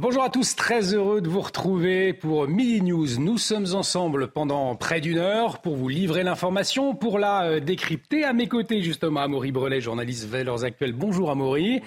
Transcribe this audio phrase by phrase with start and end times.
[0.00, 3.18] Bonjour à tous, très heureux de vous retrouver pour Midi News.
[3.18, 8.22] Nous sommes ensemble pendant près d'une heure pour vous livrer l'information, pour la euh, décrypter.
[8.22, 10.92] À mes côtés, justement, Amaury Brelet, journaliste Valeurs Actuelles.
[10.92, 11.82] Bonjour Amaury.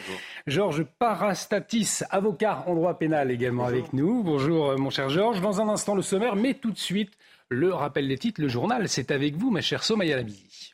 [0.46, 4.24] Georges Parastatis, avocat en droit pénal également avec nous.
[4.24, 5.40] Bonjour euh, mon cher Georges.
[5.40, 7.14] Dans un instant, le sommaire, mais tout de suite,
[7.48, 8.90] le rappel des titres, le journal.
[8.90, 10.74] C'est avec vous, ma chère Somaya Labizi.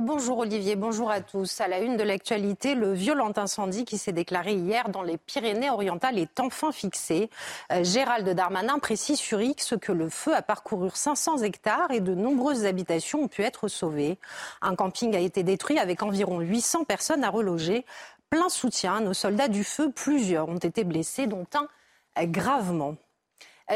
[0.00, 1.60] Bonjour Olivier, bonjour à tous.
[1.60, 6.18] À la une de l'actualité, le violent incendie qui s'est déclaré hier dans les Pyrénées-Orientales
[6.18, 7.30] est enfin fixé.
[7.72, 12.14] Euh, Gérald Darmanin précise sur X que le feu a parcouru 500 hectares et de
[12.14, 14.18] nombreuses habitations ont pu être sauvées.
[14.62, 17.84] Un camping a été détruit avec environ 800 personnes à reloger.
[18.30, 22.94] Plein soutien à nos soldats du feu, plusieurs ont été blessés, dont un gravement.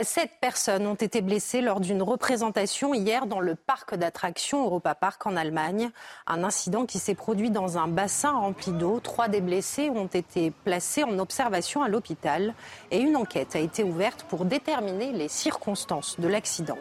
[0.00, 5.26] Sept personnes ont été blessées lors d'une représentation hier dans le parc d'attractions Europa Park
[5.26, 5.90] en Allemagne.
[6.26, 9.00] Un incident qui s'est produit dans un bassin rempli d'eau.
[9.00, 12.54] Trois des blessés ont été placés en observation à l'hôpital
[12.90, 16.78] et une enquête a été ouverte pour déterminer les circonstances de l'accident.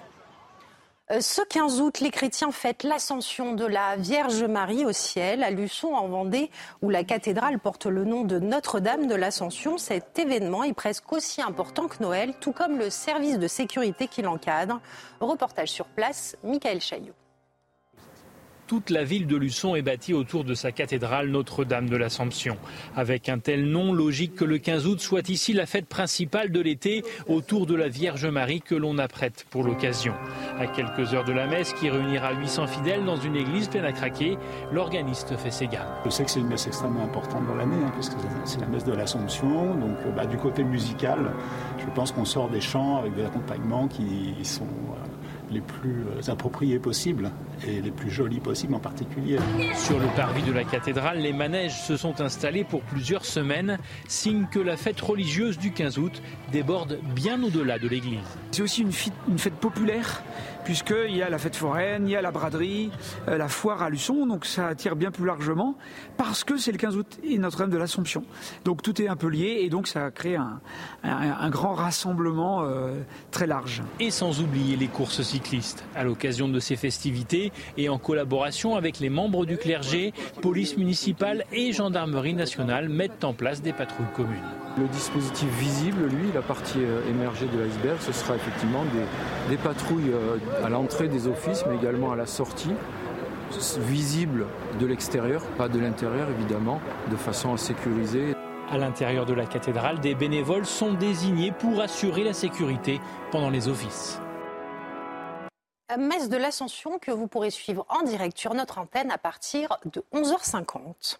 [1.12, 5.52] Euh, ce 15 août, les chrétiens fêtent l'ascension de la Vierge Marie au ciel à
[5.52, 6.50] Luçon en Vendée,
[6.81, 9.78] où la cathédrale porte le nom de Notre-Dame de l'Ascension.
[9.78, 14.22] Cet événement est presque aussi important que Noël, tout comme le service de sécurité qui
[14.22, 14.80] l'encadre.
[15.20, 17.14] Reportage sur place, Michael Chaillot
[18.72, 22.56] toute la ville de Luçon est bâtie autour de sa cathédrale Notre-Dame de l'Assomption.
[22.96, 26.62] Avec un tel nom, logique que le 15 août soit ici la fête principale de
[26.62, 30.14] l'été autour de la Vierge Marie que l'on apprête pour l'occasion.
[30.58, 33.92] À quelques heures de la messe qui réunira 800 fidèles dans une église pleine à
[33.92, 34.38] craquer,
[34.72, 35.94] l'organiste fait ses gammes.
[36.06, 38.14] Je sais que c'est une messe extrêmement importante dans l'année, hein, puisque
[38.46, 39.76] c'est la messe de l'Assomption.
[39.76, 41.34] Donc euh, bah, du côté musical,
[41.78, 44.64] je pense qu'on sort des chants avec des accompagnements qui sont...
[44.64, 45.11] Euh,
[45.52, 47.32] les plus euh, appropriés possibles
[47.68, 49.38] et les plus jolis possibles en particulier.
[49.76, 53.78] Sur le parvis de la cathédrale, les manèges se sont installés pour plusieurs semaines,
[54.08, 56.22] signe que la fête religieuse du 15 août
[56.52, 58.20] déborde bien au-delà de l'église.
[58.52, 60.24] C'est aussi une fête populaire
[60.64, 62.92] puisqu'il y a la fête foraine, il y a la braderie,
[63.28, 65.75] euh, la foire à Luçon, donc ça attire bien plus largement,
[66.18, 68.24] parce que c'est le 15 août et Notre-Dame de l'Assomption.
[68.66, 70.59] Donc tout est un peu lié, et donc ça crée un,
[71.03, 73.81] un, grand rassemblement euh, très large.
[74.00, 75.84] Et sans oublier les courses cyclistes.
[75.96, 81.46] À l'occasion de ces festivités, et en collaboration avec les membres du clergé, police municipale
[81.52, 84.40] et gendarmerie nationale mettent en place des patrouilles communes.
[84.78, 89.57] Le dispositif visible, lui, la partie euh, émergée de l'iceberg, ce sera effectivement des, des
[89.57, 90.13] patrouilles
[90.63, 92.73] à l'entrée des offices, mais également à la sortie,
[93.79, 94.45] visible
[94.79, 96.79] de l'extérieur, pas de l'intérieur évidemment,
[97.09, 98.35] de façon à sécuriser.
[98.69, 103.01] À l'intérieur de la cathédrale, des bénévoles sont désignés pour assurer la sécurité
[103.31, 104.19] pendant les offices.
[105.97, 110.03] Messe de l'Ascension que vous pourrez suivre en direct sur notre antenne à partir de
[110.13, 111.18] 11h50.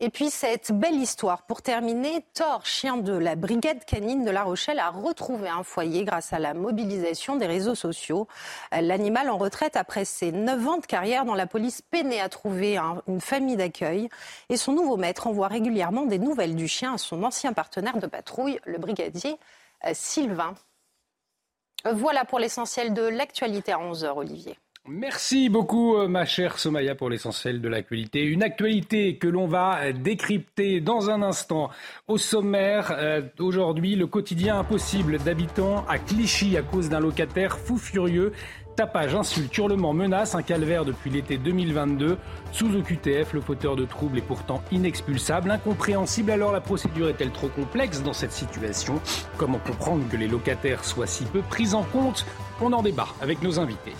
[0.00, 4.42] Et puis cette belle histoire, pour terminer, Thor, chien de la brigade canine de La
[4.42, 8.26] Rochelle, a retrouvé un foyer grâce à la mobilisation des réseaux sociaux.
[8.72, 12.76] L'animal en retraite après ses 9 ans de carrière dans la police peinait à trouver
[13.06, 14.08] une famille d'accueil.
[14.48, 18.08] Et son nouveau maître envoie régulièrement des nouvelles du chien à son ancien partenaire de
[18.08, 19.38] patrouille, le brigadier
[19.86, 20.54] euh, Sylvain.
[21.92, 24.58] Voilà pour l'essentiel de l'actualité à 11h, Olivier.
[24.86, 28.22] Merci beaucoup, euh, ma chère Somaya, pour l'essentiel de l'actualité.
[28.22, 31.70] Une actualité que l'on va décrypter dans un instant.
[32.06, 37.78] Au sommaire, euh, aujourd'hui, le quotidien impossible d'habitants à Clichy à cause d'un locataire fou
[37.78, 38.32] furieux.
[38.76, 42.18] Tapage, insulte, hurlement, menace, un calvaire depuis l'été 2022.
[42.52, 46.30] Sous OQTF, le fauteur de troubles est pourtant inexpulsable, incompréhensible.
[46.30, 49.00] Alors la procédure est-elle trop complexe dans cette situation?
[49.38, 52.26] Comment comprendre que les locataires soient si peu pris en compte?
[52.60, 53.94] On en débat avec nos invités.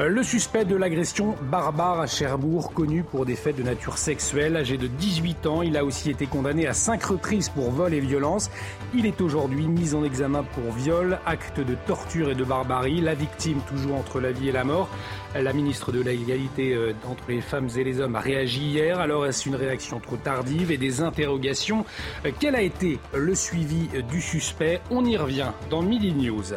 [0.00, 4.56] Euh, le suspect de l'agression barbare à Cherbourg, connu pour des faits de nature sexuelle,
[4.56, 8.00] âgé de 18 ans, il a aussi été condamné à cinq reprises pour vol et
[8.00, 8.50] violence.
[8.94, 13.02] Il est aujourd'hui mis en examen pour viol, acte de torture et de barbarie.
[13.02, 14.88] La victime toujours entre la vie et la mort.
[15.34, 19.00] La ministre de l'égalité euh, entre les femmes et les hommes a réagi hier.
[19.00, 21.84] Alors est-ce une réaction trop tardive et des interrogations?
[22.24, 24.80] Euh, Quel a été le suivi du suspect?
[24.90, 26.54] On y revient dans Midi News.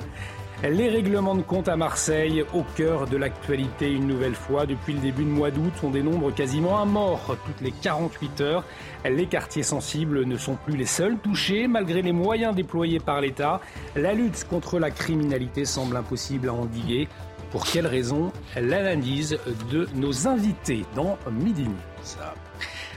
[0.64, 4.66] Les règlements de compte à Marseille, au cœur de l'actualité une nouvelle fois.
[4.66, 8.64] Depuis le début du mois d'août, on dénombre quasiment un mort toutes les 48 heures.
[9.04, 11.68] Les quartiers sensibles ne sont plus les seuls touchés.
[11.68, 13.60] Malgré les moyens déployés par l'État,
[13.98, 17.10] la lutte contre la criminalité semble impossible à endiguer.
[17.52, 19.38] Pour quelles raisons L'analyse
[19.70, 22.24] de nos invités dans Midi News.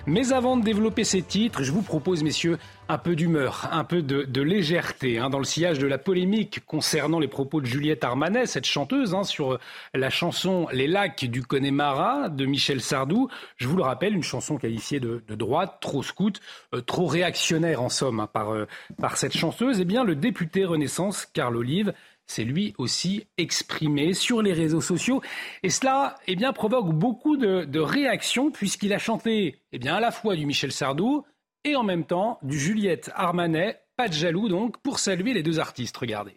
[0.07, 2.59] Mais avant de développer ces titres, je vous propose, messieurs,
[2.89, 7.19] un peu d'humeur, un peu de, légèreté hein, dans le sillage de la polémique concernant
[7.19, 9.59] les propos de Juliette Armanet, cette chanteuse, hein, sur
[9.95, 13.29] la chanson Les lacs du Connemara de Michel Sardou.
[13.57, 16.41] Je vous le rappelle, une chanson qualifiée de, droite, trop scout,
[16.75, 18.67] euh, trop réactionnaire en somme hein, par, euh,
[18.99, 19.81] par cette chanteuse.
[19.81, 21.93] Eh bien, le député Renaissance, Carl Olive,
[22.27, 25.23] s'est lui aussi exprimé sur les réseaux sociaux.
[25.63, 30.11] Et cela eh bien, provoque beaucoup de, réactions puisqu'il a chanté eh bien, à la
[30.11, 31.25] fois du Michel Sardou
[31.67, 33.83] et en même temps du Juliette Armanet.
[33.97, 35.97] Pas de jaloux donc pour saluer les deux artistes.
[35.97, 36.37] Regardez.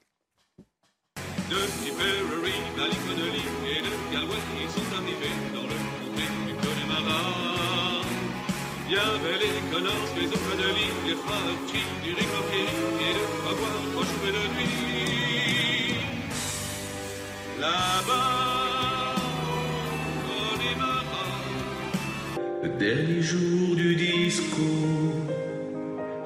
[22.79, 24.61] Dernier jour du disco,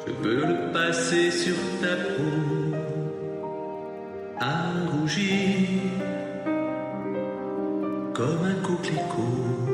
[0.05, 2.77] je peux le passer sur ta peau,
[4.39, 5.67] à rougir
[8.13, 9.73] comme un coquelicot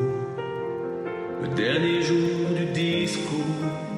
[1.41, 3.88] le dernier jour du disco.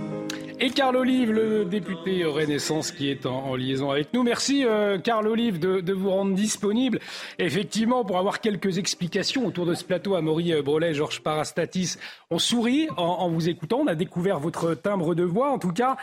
[0.63, 4.21] Et Carl Olive, le député Renaissance qui est en, liaison avec nous.
[4.21, 6.99] Merci euh, Carl Olive de, vous rendre disponible.
[7.39, 11.97] Effectivement, pour avoir quelques explications autour de ce plateau, à Maurice Brelet, Georges Parastatis,
[12.29, 13.79] on sourit en, vous écoutant.
[13.79, 15.51] On a découvert votre timbre de voix.
[15.51, 15.97] En tout cas,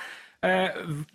[0.44, 0.66] euh,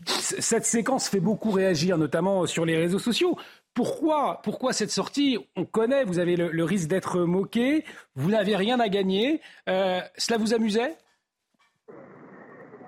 [0.05, 3.37] cette séquence fait beaucoup réagir, notamment sur les réseaux sociaux.
[3.73, 5.37] Pourquoi, pourquoi cette sortie?
[5.57, 7.83] On connaît, vous avez le, risque d'être moqué,
[8.15, 9.41] vous n'avez rien à gagner.
[9.67, 10.95] Euh, cela vous amusait?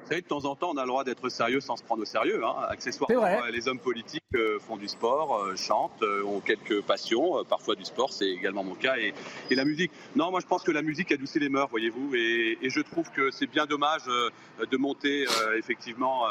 [0.05, 2.03] Vous savez, de temps en temps, on a le droit d'être sérieux sans se prendre
[2.03, 2.45] au sérieux.
[2.45, 2.53] Hein.
[2.69, 7.85] Accessoirement, euh, les hommes politiques euh, font du sport, chantent, ont quelques passions, parfois du
[7.85, 9.15] sport, c'est également mon cas, et,
[9.55, 9.91] la musique.
[10.15, 13.31] Non, moi je pense que la musique adoucit les mœurs, voyez-vous, et, je trouve que
[13.31, 15.25] c'est bien dommage de monter
[15.57, 16.25] effectivement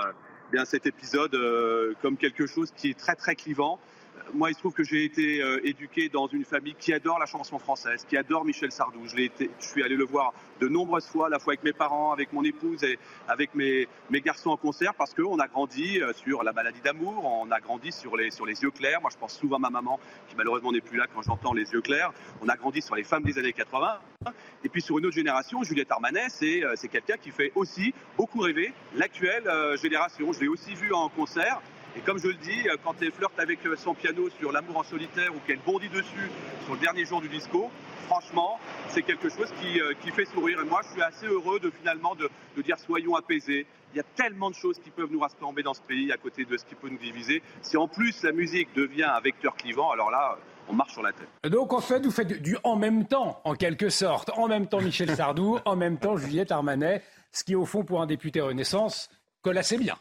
[0.52, 1.36] bien cet épisode
[2.02, 3.80] comme quelque chose qui est très très clivant
[4.32, 7.26] moi, il se trouve que j'ai été euh, éduqué dans une famille qui adore la
[7.26, 9.00] chanson française, qui adore Michel Sardou.
[9.06, 9.28] Je,
[9.58, 12.42] suis allé le voir de nombreuses fois, à la fois avec mes parents, avec mon
[12.42, 12.98] épouse et
[13.28, 13.86] avec mes,
[14.24, 17.92] garçons en concert, parce qu'on a grandi euh, sur la maladie d'amour, on a grandi
[17.92, 19.00] sur les, sur les yeux clairs.
[19.00, 21.72] Moi, je pense souvent à ma maman, qui malheureusement n'est plus là quand j'entends les
[21.72, 22.12] yeux clairs.
[22.40, 23.98] On a grandi sur les femmes des années 80.
[24.64, 28.40] Et puis sur une autre génération, Juliette Armanet, c'est, euh, quelqu'un qui fait aussi beaucoup
[28.40, 29.44] rêver l'actuelle
[29.80, 30.32] génération.
[30.32, 31.60] Je l'ai aussi vu en concert.
[31.96, 34.78] Et comme je le dis, euh, quand elle flirte avec euh, son piano sur l'amour
[34.78, 36.30] en solitaire ou qu'elle bondit dessus
[36.64, 37.70] sur le dernier jour du disco,
[38.06, 38.58] franchement,
[38.88, 40.60] c'est quelque chose qui, euh, qui, fait sourire.
[40.60, 43.66] Et moi, je suis assez heureux de finalement de, de, dire soyons apaisés.
[43.92, 46.44] Il y a tellement de choses qui peuvent nous rassembler dans ce pays à côté
[46.44, 47.42] de ce qui peut nous diviser.
[47.62, 50.36] Si en plus la musique devient un vecteur clivant, alors là,
[50.68, 51.28] on marche sur la tête.
[51.48, 54.30] Donc en fait, vous faites du en même temps, en quelque sorte.
[54.36, 58.02] En même temps Michel Sardou, en même temps Juliette Armanet, ce qui au fond pour
[58.02, 59.10] un député Renaissance
[59.42, 59.96] colle assez bien.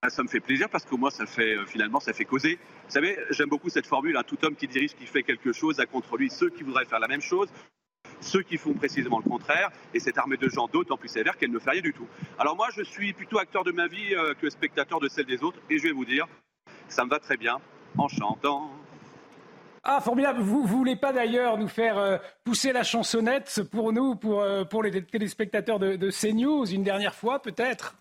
[0.00, 2.60] Ah, ça me fait plaisir parce qu'au moins ça fait euh, finalement ça fait causer.
[2.84, 5.80] Vous savez, j'aime beaucoup cette formule, hein, tout homme qui dirige, qui fait quelque chose,
[5.80, 7.48] a contre lui ceux qui voudraient faire la même chose,
[8.20, 11.50] ceux qui font précisément le contraire, et cette armée de gens d'autant plus sévère qu'elle
[11.50, 12.06] ne fait rien du tout.
[12.38, 15.42] Alors moi, je suis plutôt acteur de ma vie euh, que spectateur de celle des
[15.42, 16.26] autres, et je vais vous dire,
[16.88, 17.56] ça me va très bien
[17.96, 18.70] en chantant.
[19.82, 20.40] Ah, formidable.
[20.40, 24.84] Vous ne voulez pas d'ailleurs nous faire euh, pousser la chansonnette pour nous, pour, pour
[24.84, 27.96] les téléspectateurs de, de CNews, une dernière fois peut-être?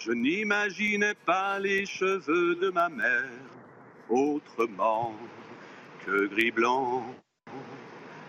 [0.00, 3.28] Je n'imaginais pas les cheveux de ma mère
[4.08, 5.12] autrement
[6.04, 7.04] que gris-blanc.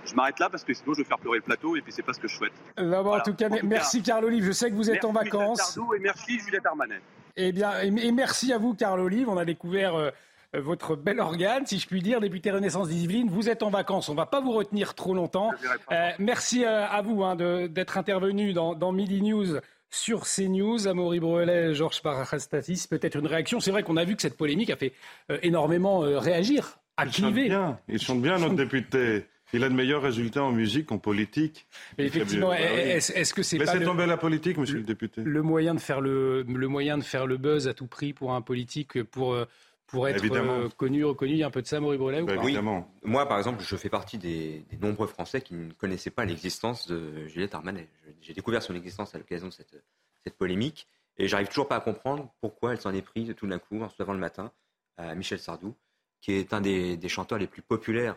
[0.06, 2.02] Je m'arrête là parce que sinon je vais faire pleurer le plateau et puis c'est
[2.02, 2.54] pas ce que je souhaite.
[2.78, 4.44] En tout cas, merci Carl Olive.
[4.44, 5.78] Je sais que vous êtes en vacances.
[5.96, 7.02] et merci Juliette Armanet.
[7.38, 9.30] Eh bien, et merci à vous Carl Olive.
[9.30, 10.12] On a découvert euh,
[10.54, 13.30] votre bel organe, si je puis dire, député Renaissance d'Yvelines.
[13.30, 15.52] Vous êtes en vacances, on ne va pas vous retenir trop longtemps.
[15.92, 19.60] Euh, merci euh, à vous hein, d'être intervenu dans, dans Midi News
[19.92, 20.88] sur CNews.
[20.88, 23.60] Amaury Brelet, Georges Parastatis, peut-être une réaction.
[23.60, 24.94] C'est vrai qu'on a vu que cette polémique a fait
[25.30, 29.26] euh, énormément euh, réagir, à il chante bien, bien notre député.
[29.54, 31.66] Il a de meilleurs résultats en musique qu'en politique.
[31.98, 35.22] Mais effectivement, est-ce que c'est pas Laissez tomber la politique, monsieur le, député.
[35.24, 38.34] Le moyen de faire le, le moyen de faire le buzz à tout prix pour
[38.34, 39.46] un politique, pour euh,
[39.92, 41.34] pour être euh, connu, reconnu.
[41.34, 42.58] Il y a un peu de ça, Maurice Brelet, ou Oui,
[43.04, 47.28] moi, par exemple, je fais partie des, nombreux Français qui ne connaissaient pas l'existence de
[47.28, 47.90] Juliette Armanet.
[48.22, 49.76] J'ai découvert son existence à l'occasion de cette,
[50.24, 53.60] cette polémique, et j'arrive toujours pas à comprendre pourquoi elle s'en est prise tout d'un
[53.60, 54.52] coup, en se levant le matin,
[54.98, 55.76] à Michel Sardou,
[56.22, 58.16] qui est un des, chanteurs les plus populaires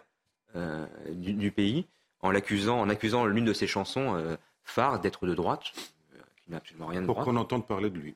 [0.55, 1.87] euh, du, pays,
[2.21, 5.73] en l'accusant, en accusant l'une de ses chansons euh, phares d'être de droite,
[6.37, 8.15] qui n'a absolument rien de Pour qu'on entende parler de lui.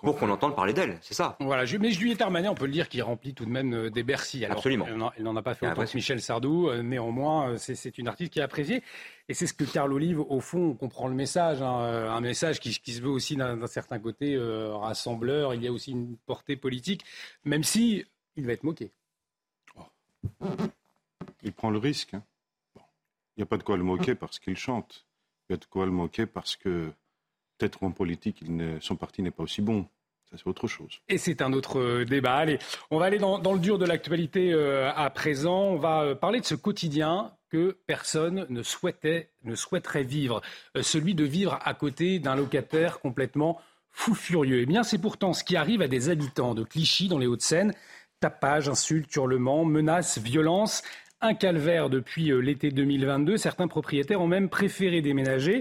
[0.00, 1.36] Pour qu'on entende parler d'elle, c'est ça.
[1.40, 4.02] Voilà, mais Juliette Armanet, on peut le dire, qui remplit tout de même euh, des
[4.02, 4.44] Bercy.
[4.44, 4.86] Absolument.
[5.16, 8.32] Elle n'en a pas fait autant que Michel Sardou, euh, néanmoins, euh, c'est une artiste
[8.32, 8.82] qui est appréciée.
[9.28, 12.72] Et c'est ce que Carl Olive, au fond, comprend le message, hein, un message qui,
[12.72, 17.04] se veut aussi d'un certain côté rassembleur, il y a aussi une portée politique,
[17.44, 18.04] même si
[18.36, 18.90] il va être moqué.
[19.76, 20.46] Oh.
[21.42, 22.14] Il prend le risque.
[22.14, 22.22] Hein.
[23.36, 25.06] Il n'y a pas de quoi le moquer parce qu'il chante.
[25.48, 26.92] Il y a de quoi le moquer parce que
[27.62, 28.42] peut-être en politique,
[28.80, 29.86] son parti n'est pas aussi bon.
[30.30, 31.00] Ça, c'est autre chose.
[31.08, 32.34] Et c'est un autre euh, débat.
[32.34, 32.58] Allez,
[32.90, 35.62] on va aller dans, le dur de l'actualité euh, à présent.
[35.62, 40.40] On va euh, parler de ce quotidien que personne ne, souhaitait, ne souhaiterait vivre,
[40.80, 44.60] celui de vivre à côté d'un locataire complètement fou furieux.
[44.60, 47.74] Eh bien, c'est pourtant ce qui arrive à des habitants de Clichy dans les Hauts-de-Seine.
[48.20, 50.82] Tapage, insultes, hurlements, menaces, violences.
[51.20, 53.36] Un calvaire depuis l'été 2022.
[53.36, 55.60] Certains propriétaires ont même préféré déménager.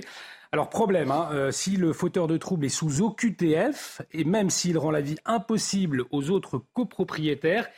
[0.54, 4.78] Alors problème, hein, euh, si le fauteur de troubles est sous OQTF, et même s'il
[4.78, 7.70] rend la vie impossible aux autres copropriétaires,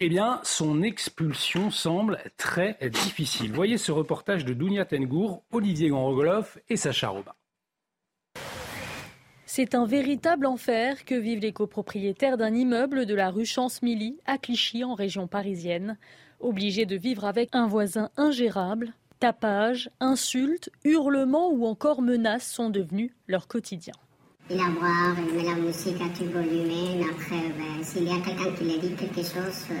[0.00, 3.52] eh bien, son expulsion semble très difficile.
[3.52, 7.34] Voyez ce reportage de Dounia Tengour, Olivier Ganrogoloff et Sacha Robin.
[9.44, 14.38] C'est un véritable enfer que vivent les copropriétaires d'un immeuble de la rue Chance-Milly à
[14.38, 15.98] Clichy en région parisienne.
[16.40, 23.12] Obligés de vivre avec un voisin ingérable, Tapages, insultes, hurlements ou encore menaces sont devenus
[23.28, 23.94] leur quotidien.
[24.50, 27.08] Il a boire, il met la musique à tout volume.
[27.08, 29.74] Après, ben, s'il y a quelqu'un qui lui dit quelque chose, euh,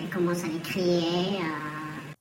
[0.00, 1.38] il commence à lui crier.
[1.38, 2.12] Euh.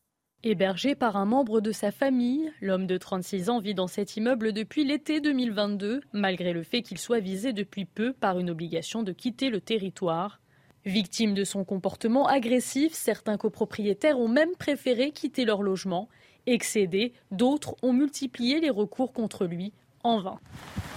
[0.42, 4.54] Hébergé par un membre de sa famille, l'homme de 36 ans vit dans cet immeuble
[4.54, 9.12] depuis l'été 2022, malgré le fait qu'il soit visé depuis peu par une obligation de
[9.12, 10.40] quitter le territoire.
[10.88, 16.08] Victimes de son comportement agressif, certains copropriétaires ont même préféré quitter leur logement.
[16.46, 19.74] Excédés, d'autres ont multiplié les recours contre lui
[20.06, 20.40] en vain.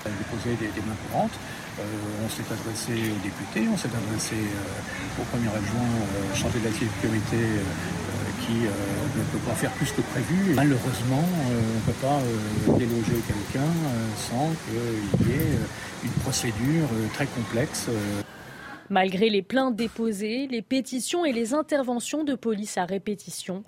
[0.04, 1.34] On a déposé des, mains courantes.
[1.80, 1.82] Euh,
[2.24, 6.66] on s'est adressé aux députés, on s'est adressé euh, au premier adjoint euh, chargé de
[6.66, 7.42] la sécurité
[8.46, 10.54] qui ne peut pas faire plus que prévu.
[10.54, 12.20] Malheureusement, on ne peut pas
[12.78, 13.68] déloger quelqu'un
[14.16, 15.58] sans qu'il y ait
[16.04, 17.88] une procédure très complexe.
[18.90, 23.62] Malgré les plaintes déposées, les pétitions et les interventions de police à répétition,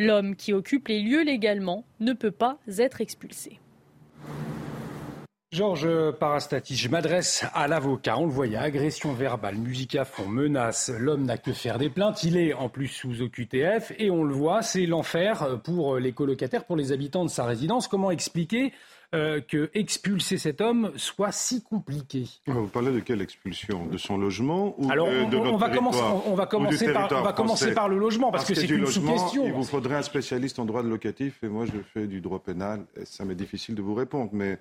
[0.00, 3.60] l'homme qui occupe les lieux légalement ne peut pas être expulsé.
[5.52, 8.18] Georges Parastatis, je m'adresse à l'avocat.
[8.18, 10.90] On le voyait, agression verbale, musique à fond, menace.
[10.98, 12.24] L'homme n'a que faire des plaintes.
[12.24, 16.64] Il est en plus sous OQTF et on le voit, c'est l'enfer pour les colocataires,
[16.64, 17.86] pour les habitants de sa résidence.
[17.86, 18.72] Comment expliquer
[19.14, 22.24] euh, que expulser cet homme soit si compliqué.
[22.46, 23.86] Vous parlez de quelle expulsion?
[23.86, 27.32] De son logement ou Alors, de, on, va commencer, on, va commencer, par, on va
[27.32, 29.46] commencer par le logement, parce, que, c'est une sous-question.
[29.46, 32.86] Il vous faudrait un spécialiste en droit locatif, et moi je fais du droit pénal,
[33.00, 34.58] et ça m'est difficile de vous répondre, mais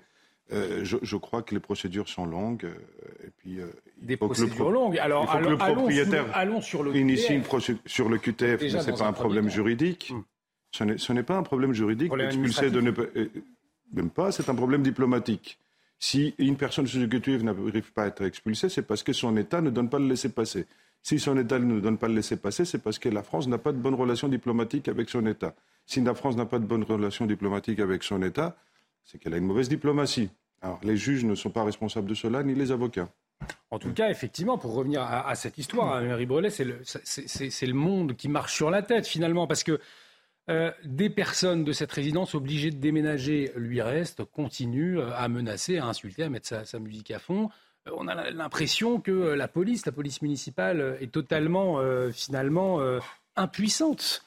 [0.51, 2.65] euh, je, crois que les procédures sont longues.
[2.65, 3.57] Euh, et puis,
[4.03, 4.99] Des procédures longues.
[4.99, 8.61] Alors, il faut que le propriétaire allons sur, le initie une procédure sur le QTF,
[8.61, 10.13] mais ce n'est pas un problème juridique.
[10.13, 10.21] Hmm.
[10.73, 13.03] Ce n'est pas un problème juridique d'expulser de ne pas
[13.93, 15.59] même pas, c'est un problème diplomatique.
[15.99, 19.61] Si une personne sous exécutive n'arrive pas à être expulsée, c'est parce que son État
[19.61, 20.65] ne donne pas le laisser-passer.
[21.01, 23.71] Si son État ne donne pas le laisser-passer, c'est parce que la France n'a pas
[23.71, 25.55] de bonne relation diplomatique avec son État.
[25.85, 28.57] Si la France n'a pas de bonne relation diplomatique avec son État,
[29.03, 30.29] c'est qu'elle a une mauvaise diplomatie.
[30.61, 33.09] Alors, les juges ne sont pas responsables de cela, ni les avocats.
[33.69, 38.15] En tout cas, effectivement, pour revenir à, cette histoire, Marie Brelet, c'est le, le, monde
[38.15, 39.79] qui marche sur la tête, finalement, parce que
[40.49, 45.77] euh, des personnes de cette résidence obligées de déménager lui restent, continuent euh, à menacer,
[45.77, 47.49] à insulter, à mettre sa, musique à fond.
[47.87, 51.79] Euh, on a l'impression que la police, la police municipale, est totalement,
[52.11, 52.81] finalement,
[53.35, 54.23] impuissante.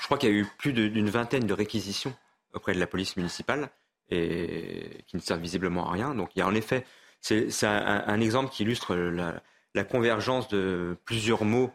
[0.00, 2.14] Je crois qu'il y a eu plus d'une vingtaine de réquisitions
[2.54, 3.68] auprès de la police municipale
[4.10, 6.14] et qui ne servent visiblement à rien.
[6.14, 6.86] Donc il y a en effet,
[7.20, 11.70] c'est un, exemple qui illustre la, convergence de plusieurs mots,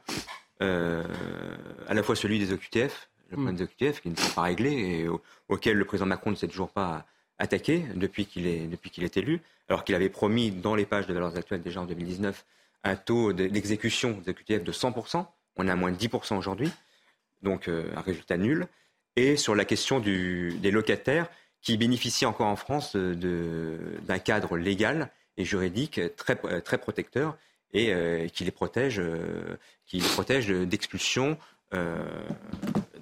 [0.60, 4.72] à la fois celui des OQTF, le problème de QTF qui ne sont pas réglé
[4.72, 5.08] et
[5.50, 7.06] auquel le président Macron ne s'est toujours pas
[7.39, 11.08] attaqué depuis qu'il est, depuis qu'il est élu, alors qu'il avait promis dans les pages
[11.08, 12.46] de valeurs actuelles déjà en 2019
[12.84, 15.25] un taux d'exécution des QTF de 100%.
[15.56, 16.70] On est à moins de 10% aujourd'hui,
[17.42, 18.68] donc euh, un résultat nul.
[19.15, 21.30] Et sur la question du, des locataires
[21.62, 27.38] qui bénéficient encore en France d'un cadre légal et juridique très, très protecteur
[27.72, 31.38] et euh, qui les protège, euh, qui les protège d'expulsion,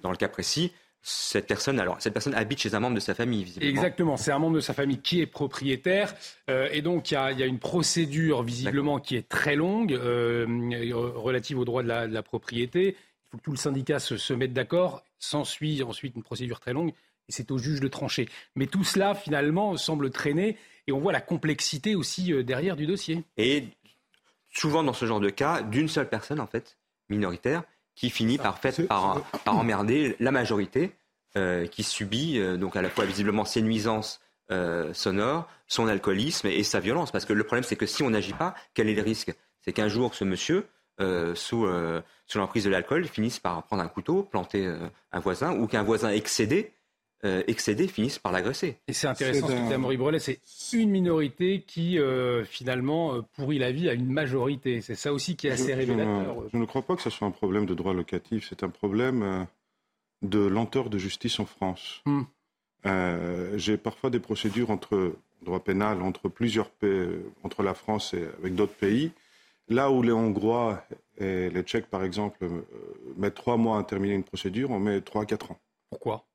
[0.02, 0.72] dans le cas précis,
[1.04, 3.72] cette personne, alors, cette personne habite chez un membre de sa famille, visiblement.
[3.72, 6.14] Exactement, c'est un membre de sa famille qui est propriétaire.
[6.50, 10.46] Euh, et donc, il y, a, une procédure, visiblement, qui est très longue, euh,
[11.16, 12.90] relative au droit de la, propriété.
[12.90, 15.04] Il faut que tout le syndicat se, se mette d'accord.
[15.18, 16.90] S'ensuit ensuite une procédure très longue.
[17.30, 18.30] Et c'est au juge de trancher.
[18.56, 20.58] Mais tout cela, finalement, semble traîner.
[20.86, 23.24] Et on voit la complexité aussi derrière du dossier.
[23.38, 23.66] Et
[24.54, 26.78] souvent dans ce genre de cas, d'une seule personne, en fait,
[27.10, 27.64] minoritaire,
[27.96, 30.96] qui finit par, fait, par, par emmerder la majorité
[31.38, 34.20] euh, qui subit euh, donc à la fois visiblement ses nuisances
[34.52, 37.10] euh, sonores, son alcoolisme et, sa violence.
[37.10, 39.34] Parce que le problème, c'est que si on n'agit pas, quel est le risque?
[39.62, 40.68] C'est qu'un jour, ce monsieur,
[41.36, 41.68] sous,
[42.28, 44.72] sous l'emprise de l'alcool, finisse par prendre un couteau, planter
[45.12, 46.74] un voisin, ou qu'un voisin excédé
[47.24, 48.80] euh, excédés finissent par l'agresser.
[48.88, 50.40] Et c'est intéressant ce que dit Amaury Brelet, c'est
[50.74, 54.82] une minorité qui euh, finalement euh, pourrit la vie à une majorité.
[54.82, 56.36] C'est ça aussi qui est assez révélateur.
[56.52, 59.46] Je, ne crois pas que ce soit un problème de droit locatif, c'est un problème
[60.24, 62.02] de lenteur de justice en France.
[62.08, 62.24] Hmm.
[63.56, 65.14] J'ai parfois des procédures entre
[65.44, 67.08] droit pénal entre plusieurs pays,
[67.44, 69.12] entre la France et avec d'autres pays.
[69.70, 70.84] Là où les Hongrois
[71.20, 72.50] et les Tchèques, par exemple,
[73.16, 75.60] mettent trois mois à terminer une procédure, on met trois à quatre ans.
[75.92, 76.26] Pourquoi?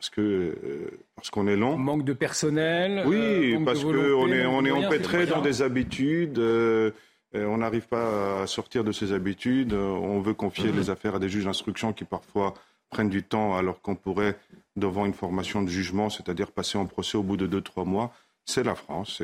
[0.00, 1.76] Parce que euh, parce qu'on est lent.
[1.76, 3.04] Manque de personnel.
[3.06, 6.38] Oui, euh, parce qu'on est on est empêtré dans des habitudes.
[6.38, 6.90] Euh,
[7.34, 9.74] on n'arrive pas à sortir de ces habitudes.
[9.74, 10.78] On veut confier mhm.
[10.78, 12.54] les affaires à des juges d'instruction qui parfois
[12.88, 14.36] prennent du temps alors qu'on pourrait
[14.74, 18.14] devant une formation de jugement, c'est-à-dire passer en procès au bout de deux trois mois.
[18.46, 19.22] C'est la France.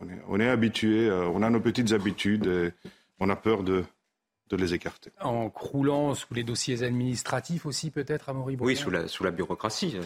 [0.00, 1.10] on est on est habitué.
[1.10, 2.46] on a nos petites habitudes.
[2.46, 2.70] Et
[3.18, 3.82] on a peur de
[4.56, 5.10] de les écarter.
[5.20, 9.30] En croulant sous les dossiers administratifs aussi peut-être, à Maurice Oui, sous la, sous la
[9.30, 9.94] bureaucratie.
[9.96, 10.02] Euh,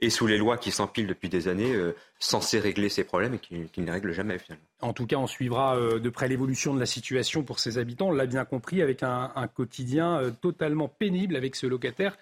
[0.00, 3.38] et sous les lois qui s'empilent depuis des années, euh, censées régler ces problèmes et
[3.38, 4.64] qui, ne les règlent jamais finalement.
[4.80, 8.08] En tout cas, on suivra euh, de près l'évolution de la situation pour ces habitants.
[8.08, 12.16] On l'a bien compris, avec un, quotidien totalement pénible avec ce locataire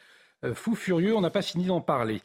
[0.55, 1.15] fou furieux.
[1.15, 2.23] On n'a pas fini d'en parler.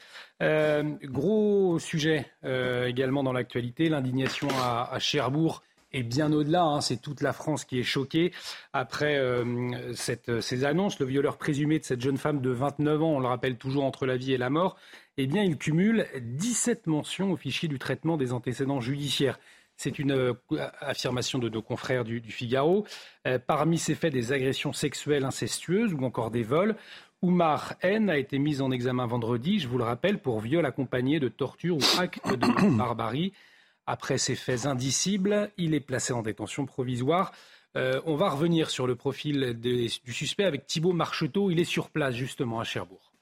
[1.03, 5.63] gros sujet également dans l'actualité, l'indignation à, à Cherbourg
[5.95, 6.63] et bien au-delà.
[6.63, 8.31] Hein, c'est toute la France qui est choquée
[8.73, 10.99] après euh, ces annonces.
[10.99, 14.05] Le violeur présumé de cette jeune femme de 29 ans, on le rappelle toujours entre
[14.05, 14.75] la vie et la mort,
[15.17, 19.39] eh bien, il cumule 17 mentions au fichier du traitement des antécédents judiciaires.
[19.77, 20.33] C'est une euh,
[20.81, 22.85] affirmation de nos confrères du, Figaro.
[23.25, 26.75] Euh, parmi ces faits, des agressions sexuelles incestueuses ou encore des vols.
[27.21, 31.19] Oumar N a été mis en examen vendredi, je vous le rappelle, pour viol accompagné
[31.19, 33.33] de torture ou acte de barbarie.
[33.87, 37.31] Après ces faits indicibles, il est placé en détention provisoire.
[37.75, 41.51] Euh, on va revenir sur le profil du suspect avec Thibault Marcheteau.
[41.51, 43.14] Il est sur place justement à Cherbourg.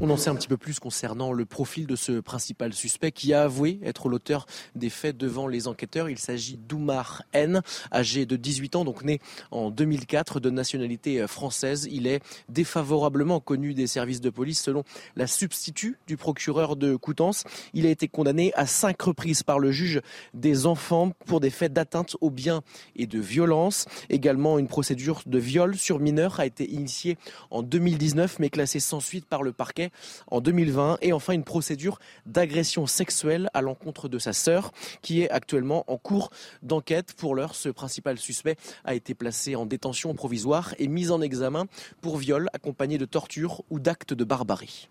[0.00, 3.34] On en sait un petit peu plus concernant le profil de ce principal suspect qui
[3.34, 6.08] a avoué être l'auteur des faits devant les enquêteurs.
[6.08, 7.62] Il s'agit d'Oumar N,
[7.92, 9.18] âgé de 18 ans, donc né
[9.50, 11.88] en 2004, de nationalité française.
[11.90, 14.84] Il est défavorablement connu des services de police selon
[15.16, 17.42] la substitut du procureur de Coutances.
[17.74, 20.00] Il a été condamné à cinq reprises par le juge
[20.32, 22.62] des enfants pour des faits d'atteinte aux biens
[22.94, 23.86] et de violence.
[24.10, 27.18] Également, une procédure de viol sur mineur a été initiée
[27.50, 29.87] en 2019 mais classée sans suite par le parquet
[30.30, 34.72] en 2020 et enfin une procédure d'agression sexuelle à l'encontre de sa sœur
[35.02, 36.30] qui est actuellement en cours
[36.62, 37.14] d'enquête.
[37.14, 41.66] Pour l'heure, ce principal suspect a été placé en détention provisoire et mis en examen
[42.00, 44.88] pour viol accompagné de torture ou d'actes de barbarie.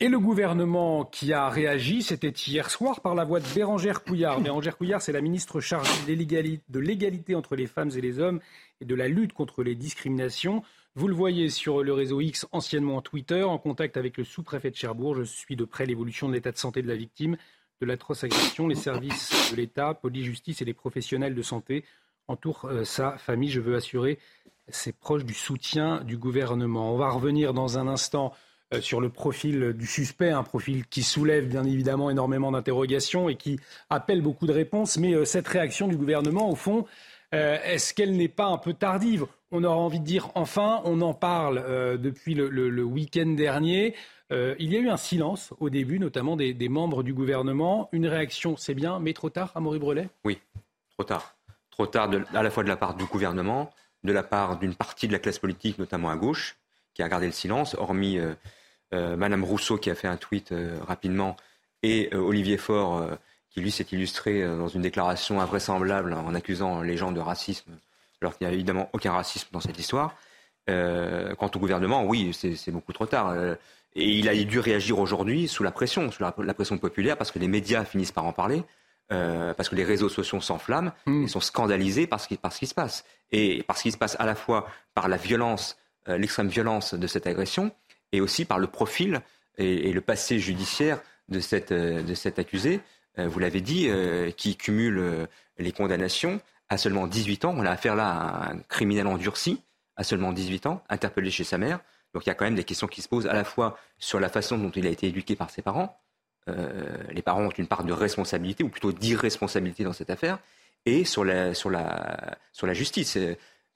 [0.00, 4.40] Et le gouvernement qui a réagi, c'était hier soir par la voix de Bérangère Couillard.
[4.40, 8.38] Bérangère Couillard, c'est la ministre chargée de l'égalité entre les femmes et les hommes
[8.80, 10.62] et de la lutte contre les discriminations.
[10.98, 14.74] Vous le voyez sur le réseau X, anciennement Twitter, en contact avec le sous-préfet de
[14.74, 15.14] Cherbourg.
[15.14, 17.36] Je suis de près l'évolution de l'état de santé de la victime,
[17.80, 18.66] de l'atroce agression.
[18.66, 21.84] Les services de l'État, police, justice et les professionnels de santé
[22.26, 23.48] entourent euh, sa famille.
[23.48, 24.18] Je veux assurer
[24.70, 26.92] ses proches du soutien du gouvernement.
[26.92, 28.34] On va revenir dans un instant
[28.74, 33.36] euh, sur le profil du suspect, un profil qui soulève bien évidemment énormément d'interrogations et
[33.36, 34.96] qui appelle beaucoup de réponses.
[34.96, 36.86] Mais euh, cette réaction du gouvernement, au fond,
[37.32, 39.26] est-ce qu'elle n'est pas un peu tardive?
[39.50, 43.94] On aura envie de dire enfin, on en parle euh, depuis le, week-end dernier.
[44.30, 47.88] Euh, il y a eu un silence au début, notamment des, membres du gouvernement.
[47.92, 50.08] Une réaction, c'est bien, mais trop tard, Amaury Brelet?
[50.24, 50.38] Oui,
[50.90, 51.34] trop tard.
[51.70, 53.70] Trop tard à la fois de la part du gouvernement,
[54.04, 56.56] de la part d'une partie de la classe politique, notamment à gauche,
[56.92, 60.52] qui a gardé le silence, hormis euh, Madame Rousseau qui a fait un tweet
[60.86, 61.36] rapidement
[61.82, 63.16] et Olivier Faure
[63.50, 67.72] qui lui s'est illustré dans une déclaration invraisemblable en accusant les gens de racisme
[68.20, 70.14] alors qu'il n'y a évidemment aucun racisme dans cette histoire.
[70.68, 73.30] Euh, quant au gouvernement, oui, c'est beaucoup trop tard.
[73.30, 73.54] Euh,
[73.94, 77.38] et il a dû réagir aujourd'hui sous la pression, sous la, pression populaire, parce que
[77.38, 78.62] les médias finissent par en parler,
[79.10, 81.24] euh, parce que les réseaux sociaux s'enflamment mmh.
[81.24, 83.04] et sont scandalisés par ce, qui, par ce qui se passe.
[83.32, 87.06] Et par ce qui se passe à la fois par la violence, l'extrême violence de
[87.06, 87.70] cette agression,
[88.12, 89.20] et aussi par le profil
[89.58, 92.80] et, le passé judiciaire de cette, de cet accusé,
[93.18, 93.90] vous l'avez dit,
[94.36, 95.28] qui cumule
[95.58, 97.54] les condamnations à seulement 18 ans.
[97.56, 99.62] On a affaire là à un criminel endurci,
[99.96, 101.80] à seulement 18 ans, interpellé chez sa mère.
[102.14, 104.20] Donc il y a quand même des questions qui se posent à la fois sur
[104.20, 105.98] la façon dont il a été éduqué par ses parents,
[107.10, 110.38] les parents ont une part de responsabilité, ou plutôt d'irresponsabilité dans cette affaire,
[110.86, 113.18] et sur la, sur la, sur la justice.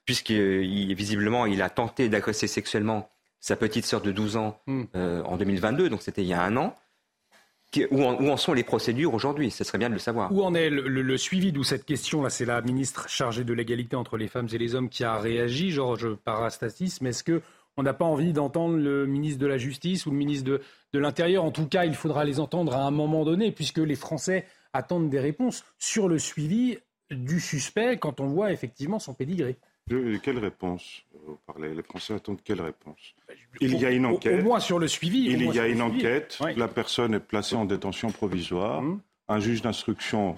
[0.05, 4.83] Puisqu'il visiblement il a tenté d'agresser sexuellement sa petite sœur de 12 ans hmm.
[4.93, 6.75] en 2022, donc c'était il y a un an.
[7.91, 10.31] Où en, sont les procédures aujourd'hui Ce serait bien de le savoir.
[10.31, 13.95] Où en est le, suivi D'où cette question Là, c'est la ministre chargée de l'égalité
[13.95, 17.01] entre les femmes et les hommes qui a réagi, Georges Parastasis.
[17.01, 17.41] Mais est-ce que
[17.75, 20.61] on n'a pas envie d'entendre le ministre de la Justice ou le ministre de,
[20.93, 21.43] de l'Intérieur?
[21.43, 25.09] En tout cas, il faudra les entendre à un moment donné, puisque les Français attendent
[25.09, 26.77] des réponses sur le suivi
[27.11, 29.57] du suspect quand on voit effectivement son pédigré.
[29.87, 31.03] Quelle réponse
[31.59, 33.15] Les Français attendent quelle réponse?
[33.61, 34.41] Il y a une enquête.
[34.41, 35.25] Au, moins sur le suivi.
[35.25, 36.39] Il y a une enquête.
[36.55, 38.79] La personne est placée en détention provisoire.
[38.79, 39.01] Hum.
[39.29, 40.37] Un juge d'instruction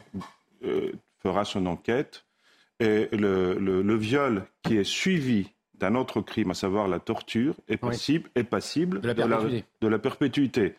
[0.63, 2.23] euh, fera son enquête.
[2.79, 9.01] Et le, viol qui est suivi d'un autre crime, à savoir la torture, est passible
[9.01, 10.75] de la perpétuité.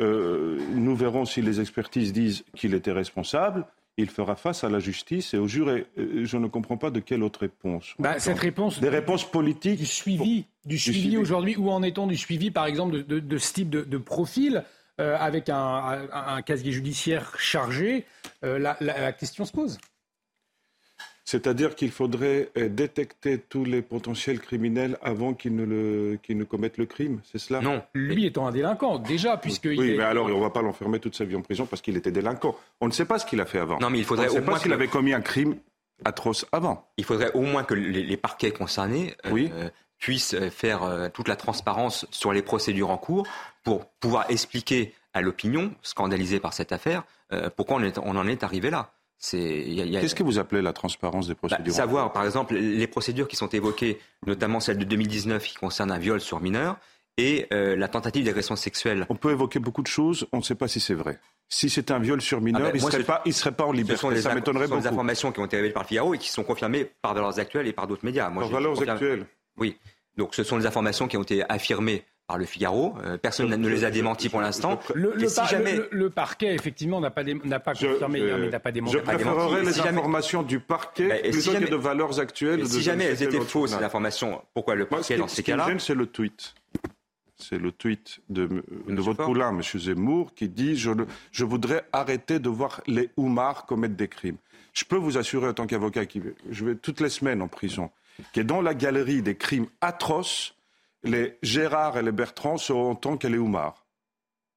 [0.00, 3.66] Euh, nous verrons si les expertises disent qu'il était responsable
[3.98, 5.86] il fera face à la justice et au juré.
[5.98, 7.94] Euh, je ne comprends pas de quelle autre réponse.
[7.98, 8.80] Bah, cette réponse.
[8.80, 9.78] Des réponses politiques.
[9.78, 10.46] Du suivi.
[10.64, 11.56] Du suivi, aujourd'hui.
[11.56, 14.64] Où en est-on du suivi, par exemple, de, ce type de, profil
[15.00, 18.06] euh, avec un, casier judiciaire chargé
[18.44, 19.78] euh, la, question se pose.
[21.24, 25.64] C'est-à-dire qu'il faudrait euh, détecter tous les potentiels criminels avant qu'ils ne,
[26.28, 27.60] ne commettent le crime, c'est cela?
[27.60, 29.64] Non, lui étant un délinquant, déjà, puisque...
[29.66, 31.96] Oui, mais alors on ne va pas l'enfermer toute sa vie en prison parce qu'il
[31.96, 32.56] était délinquant.
[32.80, 33.78] On ne sait pas ce qu'il a fait avant.
[33.78, 35.56] Non, mais il faudrait on ne sait pas s'il avait commis un crime
[36.04, 36.88] atroce avant.
[36.96, 42.04] Il faudrait au moins que les, parquets concernés euh, puissent euh, faire toute la transparence
[42.10, 43.28] sur les procédures en cours
[43.62, 47.04] pour pouvoir expliquer à l'opinion, scandalisée par cette affaire,
[47.54, 48.92] pourquoi on en est arrivé là.
[49.22, 53.36] Qu'est-ce que vous appelez la transparence des bah, procédures Savoir, par exemple, les procédures qui
[53.36, 56.76] sont évoquées, notamment celle de 2019 qui concerne un viol sur mineur,
[57.18, 59.06] et euh, la tentative d'agression sexuelle.
[59.08, 61.20] On peut évoquer beaucoup de choses, on ne sait pas si c'est vrai.
[61.48, 64.00] Si c'était un viol sur mineur, ah ben, il ne serait, pas en liberté.
[64.00, 64.80] Ce sont Ça m'étonnerait beaucoup.
[64.80, 67.66] des informations qui ont été révélées par Figaro et qui sont confirmées par Valeurs Actuelles
[67.66, 68.30] et par d'autres médias.
[68.30, 69.26] par Valeurs Actuelles
[69.58, 69.76] Oui.
[70.16, 72.94] Donc ce sont des informations qui ont été affirmées par le Figaro.
[73.04, 74.80] Euh, personne ne les a démentis pour l'instant.
[74.94, 78.96] Le, le, parquet, effectivement, n'a pas, n'a pas confirmé, je, mais n'a pas démenti.
[78.96, 82.66] Je préférerais les informations du parquet plutôt que de valeurs actuelles.
[82.66, 86.06] si jamais elles étaient fausses, ces informations, pourquoi le parquet, dans ces cas-là c'est le
[86.06, 86.54] tweet.
[87.36, 89.62] C'est le tweet de, de votre poulain, M.
[89.62, 90.90] Zemmour, qui dit je,
[91.32, 94.36] je voudrais arrêter de voir les Oumars commettre des crimes.
[94.72, 97.90] Je peux vous assurer, en tant qu'avocat, qui je vais toutes les semaines en prison,
[98.32, 100.54] qui est dans la galerie des crimes atroces,
[101.04, 103.86] les Gérard et les Bertrand seront autant que les Oumar.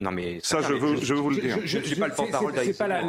[0.02, 1.58] Non mais ça, je veux, je, vous le dire.
[1.64, 3.02] Je ne suis pas le porte-parole C'est pas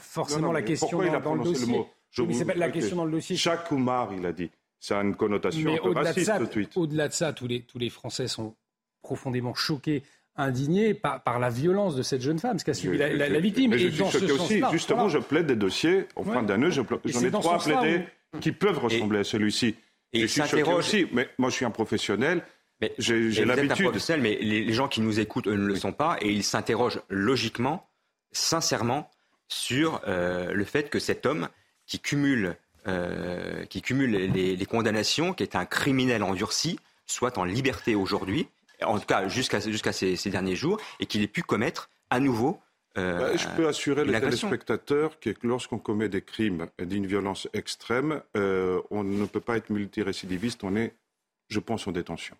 [0.00, 1.66] forcément la question dans, le dossier.
[1.66, 3.36] Le mot c'est pas la question dans le dossier.
[3.36, 4.50] Chaque Oumar, il a dit.
[4.80, 6.76] Ça a une connotation un peu raciste, le tweet.
[6.76, 8.54] Au-delà de ça, tous les, tous les Français sont
[9.02, 10.04] profondément choqués
[10.36, 13.72] indignés par, par, la violence de cette jeune femme, ce qu'a subi la, la, victime.
[13.72, 14.62] Mais et je suis aussi.
[14.70, 16.70] Justement, je plaide des dossiers en fin d'année.
[16.70, 18.04] J'en ai trois à plaider
[18.40, 19.74] qui peuvent ressembler à celui-ci.
[20.12, 21.06] Et je suis choqué aussi.
[21.12, 22.42] Mais moi, je suis un professionnel.
[22.80, 23.90] Mais j'ai l'habitude.
[24.20, 27.88] Mais les, gens qui nous écoutent ne le sont pas et ils s'interrogent logiquement,
[28.32, 29.10] sincèrement,
[29.48, 31.48] sur euh, le fait que cet homme
[31.86, 37.94] qui cumule, euh, qui cumule les, condamnations, qui est un criminel endurci, soit en liberté
[37.94, 38.46] aujourd'hui,
[38.82, 42.60] en tout cas jusqu'à jusqu'à ces, derniers jours, et qu'il ait pu commettre à nouveau
[42.96, 48.22] euh, bah, je peux assurer les téléspectateurs que lorsqu'on commet des crimes d'une violence extrême,
[48.34, 50.94] on ne peut pas être multirécidiviste, on est
[51.48, 52.36] je pense, en détention.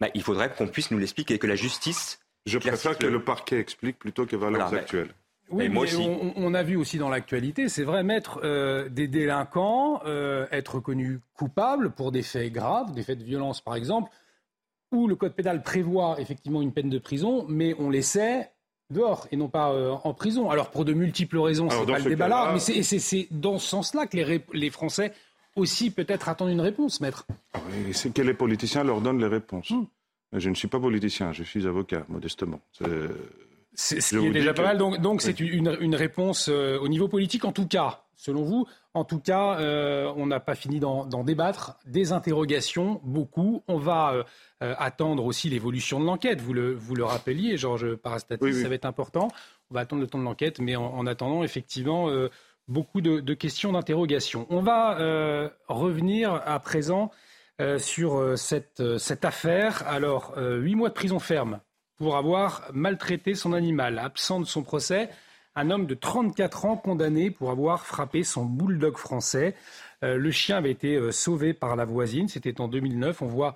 [0.00, 2.20] Bah, il faudrait qu'on puisse nous l'expliquer et que la justice.
[2.46, 5.14] Je préfère que le parquet explique plutôt que valeurs bah, actuelles.
[5.50, 5.78] Oui, mais
[6.36, 11.20] On, a vu aussi dans l'actualité, c'est vrai, mettre euh, des délinquants, euh, être reconnus
[11.34, 14.10] coupables pour des faits graves, des faits de violence par exemple,
[14.90, 18.50] où le code pénal prévoit effectivement une peine de prison, mais on les sait
[18.90, 20.50] dehors et non pas euh, en prison.
[20.50, 24.06] Alors pour de multiples raisons, c'est pas le débat là, mais c'est dans ce sens-là
[24.06, 25.12] que les, les Français
[25.56, 27.26] aussi peut-être attendre une réponse, maître.
[27.92, 29.70] c'est que les politiciens leur donnent les réponses.
[29.70, 29.84] Hmm.
[30.32, 32.60] Je ne suis pas politicien, je suis avocat, modestement.
[33.74, 34.78] C'est ce qui est déjà pas mal.
[34.78, 38.66] Donc, c'est une, réponse euh, au niveau politique, en tout cas, selon vous.
[38.94, 41.76] En tout cas, euh, on n'a pas fini d'en débattre.
[41.86, 43.62] Des interrogations, beaucoup.
[43.66, 44.24] On va
[44.62, 46.40] euh, attendre aussi l'évolution de l'enquête.
[46.40, 49.28] Vous le, vous le rappeliez, Georges Parastatis, ça va être important.
[49.70, 52.08] On va attendre le temps de l'enquête, mais en, attendant, effectivement
[52.68, 54.46] beaucoup de, questions d'interrogation.
[54.50, 57.10] On va euh, revenir à présent
[57.60, 59.86] euh, sur euh, cette, cette, affaire.
[59.86, 61.60] Alors, huit mois de prison ferme
[61.96, 63.98] pour avoir maltraité son animal.
[63.98, 65.10] Absent de son procès,
[65.54, 69.54] un homme de 34 ans condamné pour avoir frappé son bulldog français.
[70.02, 73.22] le chien avait été sauvé par la voisine, c'était en 2009.
[73.22, 73.54] On voit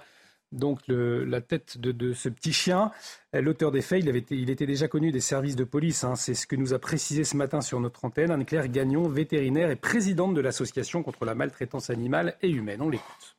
[0.53, 2.91] donc la tête de, ce petit chien.
[3.33, 6.05] L'auteur des faits, il, était déjà connu des services de police.
[6.05, 6.15] Hein.
[6.17, 9.77] C'est ce que nous a précisé ce matin sur notre antenne Anne-Claire Gagnon, vétérinaire et
[9.77, 12.83] présidente de l'association contre la maltraitance animale et humaine.
[12.83, 13.37] On l'écoute.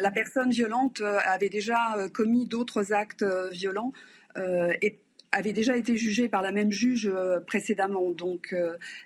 [0.00, 3.92] La personne violente euh, avait déjà euh, commis d'autres actes euh, violents
[4.82, 5.00] et
[5.32, 7.10] avait déjà été jugée par la même juge
[7.46, 8.10] précédemment.
[8.10, 8.54] Donc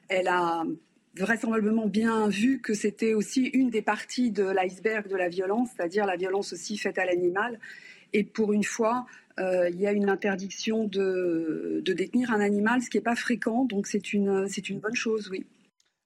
[0.09, 0.65] elle a
[1.17, 6.07] vraisemblablement bien vu que c'était aussi une des parties de l'iceberg de la violence, c'est-à-dire
[6.07, 7.59] la violence aussi faite à l'animal.
[8.13, 9.07] Et pour une fois,
[9.39, 13.65] euh, il y a une interdiction de, détenir un animal, ce qui n'est pas fréquent,
[13.65, 15.47] donc c'est une, une bonne chose, oui.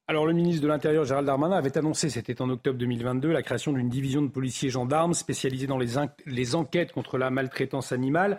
[0.07, 3.73] Alors, le ministre de l'Intérieur, Gérald Darmanin, avait annoncé, c'était en octobre 2022, la création
[3.73, 5.95] d'une division de policiers gendarmes spécialisée dans les,
[6.27, 8.37] les enquêtes contre la maltraitance animale.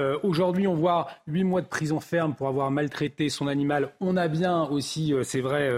[0.00, 3.92] Euh, aujourd'hui, on voit huit mois de prison ferme pour avoir maltraité son animal.
[4.00, 5.70] On a bien aussi, euh, c'est vrai,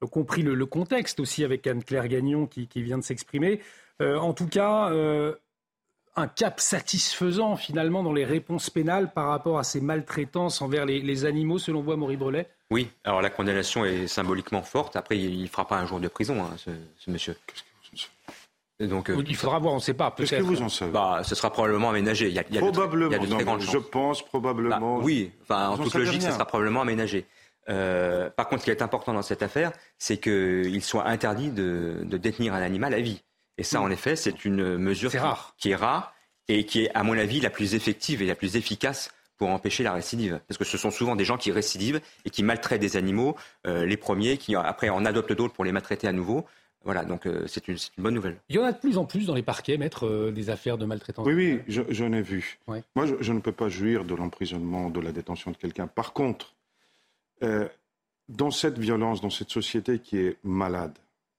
[0.00, 3.60] compris le, contexte aussi avec Anne-Claire Gagnon qui, vient de s'exprimer.
[4.00, 5.34] Euh, en tout cas, euh,
[6.16, 11.24] un cap satisfaisant finalement dans les réponses pénales par rapport à ces maltraitances envers les,
[11.24, 12.48] animaux, selon vous, Maurice Brelet?
[12.70, 14.96] Oui, alors la condamnation est symboliquement forte.
[14.96, 17.36] Après, il ne fera pas un jour de prison, hein, ce, monsieur.
[18.80, 20.12] Donc, euh, il faudra voir, on ne sait pas.
[20.16, 20.90] Qu'est-ce que vous en savez?
[20.90, 22.28] Bah, Ce sera probablement aménagé.
[22.28, 23.58] Il y a, probablement.
[23.60, 24.98] Je pense probablement.
[24.98, 27.26] Bah, oui, enfin, en toute logique, ce sera probablement aménagé.
[27.68, 32.04] Euh, par contre, ce qui est important dans cette affaire, c'est qu'il soit interdit de,
[32.04, 33.22] détenir un animal à vie.
[33.58, 35.10] Et ça, en effet, c'est une mesure
[35.58, 36.14] qui, est rare
[36.48, 39.82] et qui est, à mon avis, la plus effective et la plus efficace pour empêcher
[39.82, 40.40] la récidive.
[40.48, 43.86] Parce que ce sont souvent des gens qui récidivent et qui maltraitent des animaux, euh,
[43.86, 46.44] les premiers, qui après en adoptent d'autres pour les maltraiter à nouveau.
[46.84, 48.36] Voilà, donc euh, c'est une, bonne nouvelle.
[48.50, 50.84] Il y en a de plus en plus dans les parquets, maître, des affaires de
[50.84, 51.26] maltraitance.
[51.26, 52.58] Oui, oui, j'en ai vu.
[52.66, 55.86] Moi, je, ne peux pas jouir de l'emprisonnement, de la détention de quelqu'un.
[55.86, 56.54] Par contre,
[57.44, 57.68] euh,
[58.28, 60.96] dans cette violence, dans cette société qui est malade,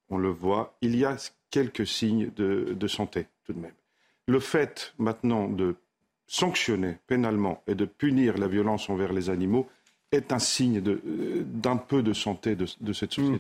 [0.10, 1.18] on le voit, il y a
[1.50, 3.74] quelques signes de, santé tout de même.
[4.28, 5.76] Le fait maintenant de
[6.28, 9.68] sanctionner pénalement et de punir la violence envers les animaux
[10.12, 13.40] est un signe euh, d'un peu de santé de, cette mm.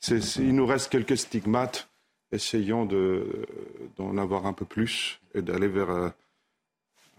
[0.00, 0.42] société.
[0.42, 1.88] il nous reste quelques stigmates.
[2.32, 2.86] Essayons
[3.96, 6.10] d'en avoir un peu plus et d'aller vers euh,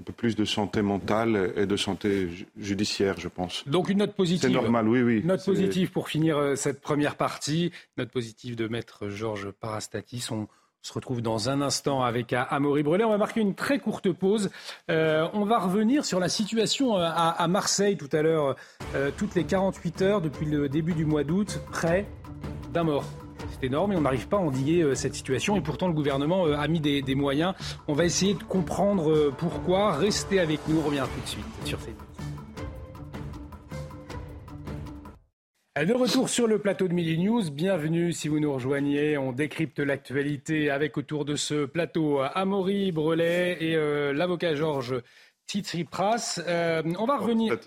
[0.02, 3.64] un peu plus de santé mentale et de santé judiciaire, je pense.
[3.68, 4.50] Donc une note positive.
[4.50, 5.22] C'est normal, oui, oui.
[5.24, 7.72] Note positive pour finir euh, cette première partie.
[7.98, 10.28] Note positive de maître Georges Parastatis.
[10.32, 10.48] On
[10.82, 13.04] se retrouve dans un instant avec Amaury Brelet.
[13.04, 14.50] On va marquer une très courte pause.
[14.90, 18.56] Euh, on va revenir sur la situation euh, à, Marseille tout à l'heure.
[19.18, 22.08] toutes les 48 heures depuis le début du mois d'août, près
[22.74, 23.06] d'un mort
[23.49, 25.56] c'est énorme et on n'arrive pas à endiguer euh, cette situation.
[25.56, 27.54] Et pourtant, le gouvernement euh, a mis des, moyens.
[27.88, 29.93] On va essayer de comprendre euh, pourquoi.
[29.93, 30.80] Restez avec nous.
[30.80, 31.95] On revient tout de suite sur CNews.
[35.86, 39.17] De retour sur le plateau de Midi News, bienvenue si vous nous rejoignez.
[39.17, 43.75] On décrypte l'actualité avec autour de ce plateau Amaury Brelet et
[44.13, 45.01] l'avocat Georges
[45.47, 46.39] Tsitsipras.
[46.45, 47.58] on va revenir.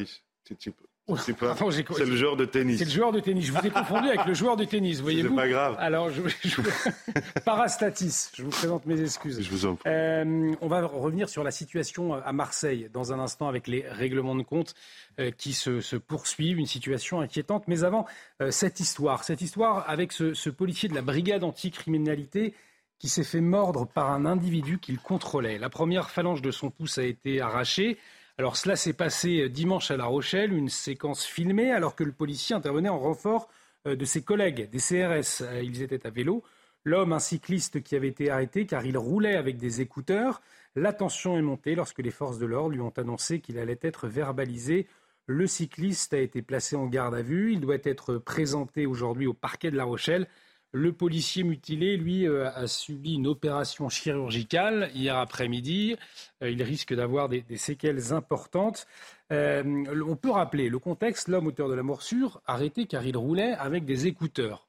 [1.06, 2.78] C'est le joueur de tennis.
[2.78, 3.44] C'est le joueur de tennis.
[3.44, 5.28] Je vous ai confondu avec le joueur de tennis, voyez-vous.
[5.28, 5.76] C'est pas grave.
[5.78, 6.22] Alors, je,
[7.44, 9.42] Parastatis, je vous présente mes excuses.
[9.42, 9.90] Je vous en prie.
[9.90, 14.34] Euh, on va revenir sur la situation à Marseille dans un instant avec les règlements
[14.34, 14.74] de compte
[15.20, 17.64] euh, qui se, poursuivent, une situation inquiétante.
[17.68, 18.06] Mais avant,
[18.40, 22.54] euh, cette histoire, cette histoire avec ce, ce policier de la brigade anticriminalité
[22.98, 25.58] qui s'est fait mordre par un individu qu'il contrôlait.
[25.58, 27.98] La première phalange de son pouce a été arrachée.
[28.36, 32.56] Alors cela s'est passé dimanche à La Rochelle, une séquence filmée alors que le policier
[32.56, 33.48] intervenait en renfort
[33.86, 35.42] euh, de ses collègues des CRS.
[35.42, 36.42] Euh, ils étaient à vélo.
[36.82, 40.42] L'homme, un cycliste qui avait été arrêté car il roulait avec des écouteurs.
[40.74, 44.08] La tension est montée lorsque les forces de l'ordre lui ont annoncé qu'il allait être
[44.08, 44.88] verbalisé.
[45.26, 47.52] Le cycliste a été placé en garde à vue.
[47.52, 50.26] Il doit être présenté aujourd'hui au parquet de La Rochelle.
[50.76, 55.94] Le policier mutilé, lui, euh, a subi une opération chirurgicale hier après-midi.
[56.42, 58.88] Euh, il risque d'avoir des, séquelles importantes.
[59.30, 61.28] Euh, on peut rappeler le contexte.
[61.28, 64.66] L'homme auteur de la morsure, arrêté car il roulait avec des écouteurs.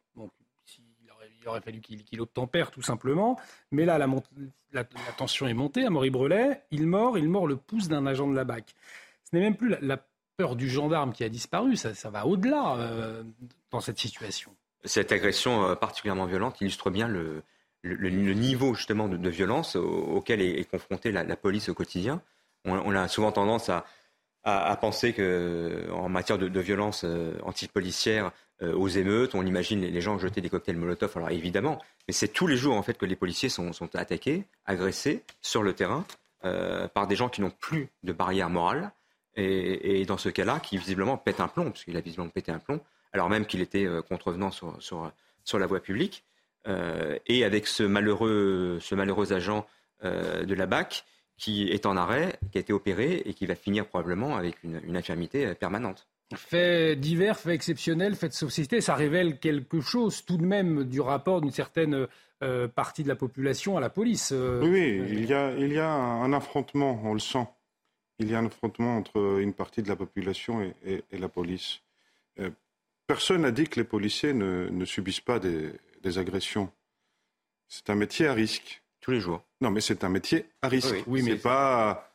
[1.41, 3.39] il, aurait, fallu qu'il obtempère tout simplement.
[3.71, 4.83] Mais là, la,
[5.17, 6.61] tension est montée à Maury-Brelet.
[6.69, 8.75] Il mord, il mord le pouce d'un agent de la BAC.
[9.23, 10.05] Ce n'est même plus la,
[10.37, 11.75] peur du gendarme qui a disparu.
[11.75, 13.23] Ça, va au-delà
[13.71, 14.55] dans cette situation
[14.85, 17.43] cette agression euh, particulièrement violente illustre bien le,
[17.83, 22.21] niveau justement de, violence auquel est, confrontée la, police au quotidien.
[22.63, 23.85] On, a souvent tendance à,
[24.81, 30.41] penser qu'en matière de, violence euh, antipolicière, euh, aux émeutes, on imagine les, gens jeter
[30.41, 31.11] des cocktails Molotov.
[31.17, 35.23] Alors évidemment, mais c'est tous les jours en fait que les policiers sont, attaqués, agressés
[35.41, 36.05] sur le terrain
[36.93, 38.91] par des gens qui n'ont plus de barrière morale
[39.35, 42.79] et, dans ce cas-là, qui visiblement pètent un plomb, puisqu'il a visiblement pété un plomb
[43.15, 45.11] alors même qu'il était euh, contrevenant sur,
[45.53, 46.23] la voie publique.
[46.67, 49.65] Euh, et avec ce malheureux, ce malheureux agent
[50.03, 51.03] de la BAC
[51.37, 54.79] qui est en arrêt, qui a été opéré et qui va finir probablement avec une,
[54.85, 56.07] une infirmité permanente.
[56.35, 61.01] Fait divers, fait exceptionnel, fait de société, ça révèle quelque chose tout de même du
[61.01, 62.07] rapport d'une certaine
[62.43, 64.33] euh, partie de la population à la police.
[64.33, 64.59] Euh.
[64.61, 67.47] oui, il, y a, il y a un affrontement, on le sent.
[68.19, 71.81] Il y a un affrontement entre une partie de la population et, la police.
[72.39, 72.49] Euh,
[73.07, 76.71] personne n'a dit que les policiers ne, subissent pas des, agressions.
[77.67, 78.83] C'est un métier à risque.
[79.01, 79.43] Tous les jours.
[79.61, 81.03] Non, mais c'est un métier à risque.
[81.07, 82.11] Oui, mais pas.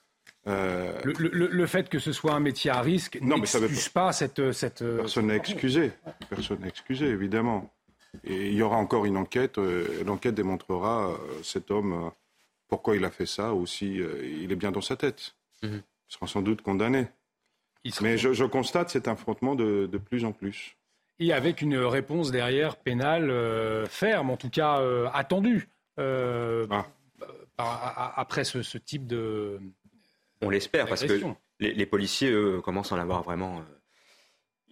[0.46, 4.84] Le, fait que ce soit un métier à risque n'excuse pas cette, cette.
[4.96, 5.92] Personne n'est excusé.
[6.28, 7.70] Personne n'est excusé, évidemment.
[8.24, 9.58] Et il y aura encore une enquête.
[9.58, 12.10] Euh, l'enquête démontrera euh, cet homme euh,
[12.68, 15.34] pourquoi il a fait ça ou si il est bien dans sa tête.
[15.62, 15.82] Mhm.
[16.08, 17.06] Il sera sans doute condamné.
[18.00, 20.76] Mais je, constate cet affrontement de, plus en plus.
[21.20, 24.80] Et avec une réponse derrière pénale ferme, en tout cas
[25.12, 26.86] attendue, ah.
[27.58, 29.60] après ce, type de.
[30.40, 31.20] On l'espère, parce que
[31.60, 33.62] les, policiers, eux, commencent à en avoir vraiment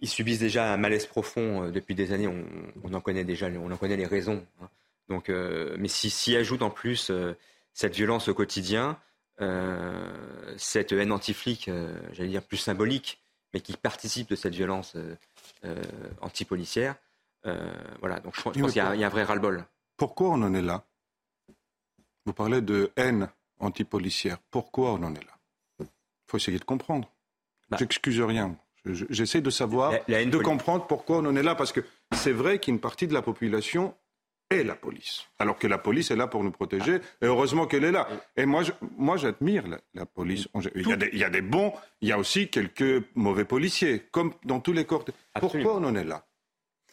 [0.01, 2.27] ils subissent déjà un malaise profond euh, depuis des années.
[2.27, 4.45] On, en connaît déjà, on en connaît les raisons.
[4.61, 4.69] Hein.
[5.09, 7.33] Donc, euh, mais s'y si, ajoute en plus euh,
[7.73, 8.99] cette violence au quotidien,
[10.57, 11.71] cette haine anti-flic,
[12.11, 13.21] j'allais dire plus symbolique,
[13.53, 14.97] mais qui participe de cette violence
[16.21, 16.95] anti-policière,
[17.99, 18.19] voilà.
[18.19, 19.65] Donc, je, pense qu'il y, a un vrai ras-le-bol.
[19.97, 20.83] Pourquoi on en est là?
[22.25, 24.37] Vous parlez de haine anti-policière.
[24.51, 25.37] Pourquoi on en est là?
[25.79, 25.87] Il
[26.27, 27.11] faut essayer de comprendre.
[27.69, 28.55] Bah, J'excuse rien.
[28.85, 31.81] J'essaie de savoir, de comprendre pourquoi on en est là, parce que
[32.13, 33.93] c'est vrai qu'une partie de la population
[34.49, 37.83] est la police, alors que la police est là pour nous protéger, et heureusement qu'elle
[37.83, 38.07] est là.
[38.35, 38.63] Et moi,
[38.97, 40.47] moi, j'admire la, police.
[40.75, 43.45] Il y, a des, il y, a des, bons, il y a aussi quelques mauvais
[43.45, 45.05] policiers, comme dans tous les corps.
[45.39, 46.25] Pourquoi on en est là?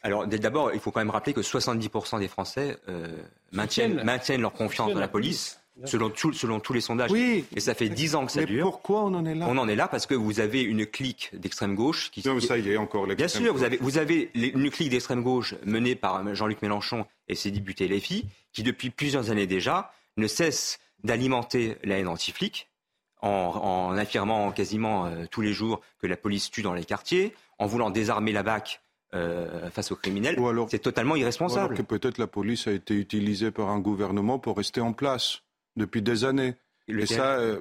[0.02, 3.08] Alors d'abord, il faut quand même rappeler que 70% des Français euh,
[3.52, 5.58] maintiennent, maintiennent, leur confiance dans la police.
[5.84, 7.10] Selon, selon, tous les sondages.
[7.10, 7.44] Oui.
[7.54, 8.64] Et ça fait dix ans que ça mais dure.
[8.64, 9.46] Pourquoi on en est là?
[9.48, 12.26] On en est là parce que vous avez une clique d'extrême gauche qui.
[12.26, 15.54] Non, ça y est, encore Bien sûr, vous avez, vous avez une clique d'extrême gauche
[15.66, 20.78] menée par Jean-Luc Mélenchon et ses députés LFI qui, depuis plusieurs années déjà, ne cesse
[21.04, 22.70] d'alimenter la haine anti-flic
[23.20, 27.34] en, en, affirmant quasiment euh, tous les jours que la police tue dans les quartiers,
[27.58, 28.80] en voulant désarmer la BAC
[29.14, 30.36] euh, face aux criminels.
[30.68, 31.60] C'est totalement irresponsable.
[31.60, 34.92] Ou alors que peut-être la police a été utilisée par un gouvernement pour rester en
[34.92, 35.42] place
[35.76, 36.54] depuis des années.
[36.88, 37.60] et ça, euh,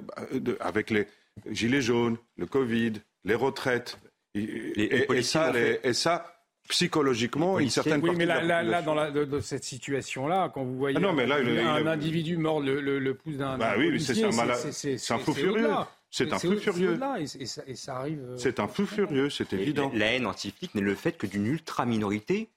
[0.60, 1.06] avec les
[1.50, 3.98] gilets jaunes, le Covid, les retraites,
[4.34, 5.52] et, ça,
[5.82, 6.36] et, ça,
[6.68, 11.08] psychologiquement, une certaine oui, mais là, là, dans, la, cette situation-là, quand vous voyez ah
[11.08, 15.70] un, individu mort le, le, pouce d'un bah oui, c'est un, fou furieux.
[16.10, 16.98] C'est un fou furieux.
[17.38, 18.20] Et ça, arrive.
[18.22, 19.90] Euh, c'est un fou furieux, c'est évident.
[19.94, 22.50] La haine anti n'est le fait que d'une ultra-minorité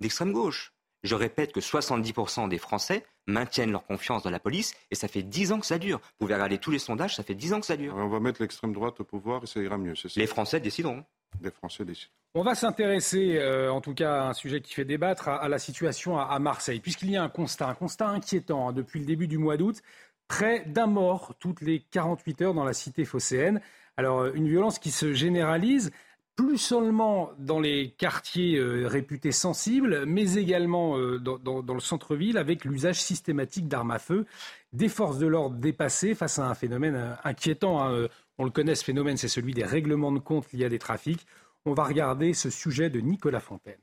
[0.00, 0.72] d'extrême gauche.
[1.04, 5.22] Je répète que 70% des Français maintiennent leur confiance dans la police et ça fait
[5.22, 5.98] 10 ans que ça dure.
[5.98, 7.94] Vous pouvez regarder tous les sondages, ça fait 10 ans que ça dure.
[7.96, 9.94] on va mettre l'extrême droite au pouvoir et ça ira mieux.
[10.16, 11.04] Les Français décideront.
[11.42, 12.10] Les Français décident.
[12.34, 15.58] On va s'intéresser, euh, en tout cas, à un sujet qui fait débattre, à, la
[15.58, 19.28] situation à, Marseille, puisqu'il y a un constat, un constat inquiétant hein, depuis le début
[19.28, 19.82] du mois d'août.
[20.26, 23.60] Près d'un mort toutes les 48 heures dans la cité phocéenne.
[23.96, 25.90] Alors, une violence qui se généralise
[26.38, 32.64] plus seulement dans les quartiers euh, réputés sensibles, mais également euh, dans, le centre-ville avec
[32.64, 34.24] l'usage systématique d'armes à feu,
[34.72, 37.82] des forces de l'ordre dépassées face à un phénomène euh, inquiétant.
[37.82, 38.06] Hein,
[38.38, 41.26] on le connaît, ce phénomène, c'est celui des règlements de compte liés à des trafics.
[41.64, 43.74] On va regarder ce sujet de Nicolas Fontaine.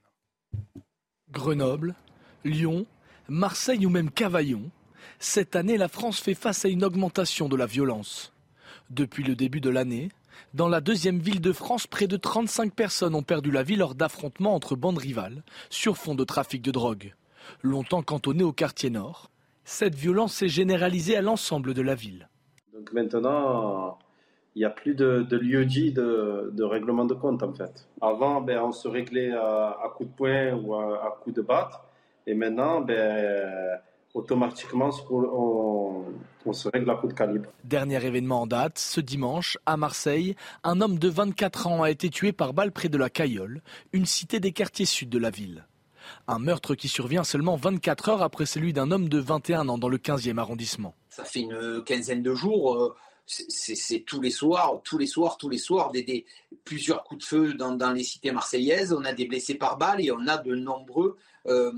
[1.32, 1.94] Grenoble,
[2.46, 2.86] Lyon,
[3.28, 4.72] Marseille ou même Cavaillon,
[5.20, 8.32] cette année, la France fait face à une augmentation de la violence.
[8.92, 10.10] Depuis le début de l'année,
[10.54, 13.96] dans la deuxième ville de France, près de 35 personnes ont perdu la vie lors
[13.96, 17.14] d'affrontements entre bandes rivales sur fond de trafic de drogue.
[17.62, 19.30] Longtemps cantonné au quartier nord,
[19.64, 22.30] cette violence s'est généralisée à l'ensemble de la ville.
[22.74, 23.98] Donc maintenant,
[24.56, 27.88] il n'y a plus de, lieu dit de, règlement de compte en fait.
[28.02, 31.42] Avant, ben, on se réglait à, à coups de poing ou à, à coups de
[31.42, 31.82] batte.
[32.28, 33.80] Et maintenant, ben,
[34.14, 36.06] automatiquement on,
[36.54, 37.50] se règle à coup de calibre.
[37.64, 42.10] Dernier événement en date, ce dimanche, à Marseille, un homme de 24 ans a été
[42.10, 43.62] tué par balle près de la Cayolle,
[43.94, 45.66] une cité des quartiers sud de la ville.
[46.28, 49.90] Un meurtre qui survient seulement 24 heures après celui d'un homme de 21 ans dans
[49.90, 50.96] le 15e arrondissement.
[51.10, 52.76] Ça fait une quinzaine de jours.
[52.76, 52.96] Euh,
[53.28, 56.26] c'est tous les soirs, tous les soirs, tous les soirs, des,
[56.64, 58.94] plusieurs coups de feu dans, les cités marseillaises.
[58.94, 61.72] On a des blessés par balle et on a de nombreux euh,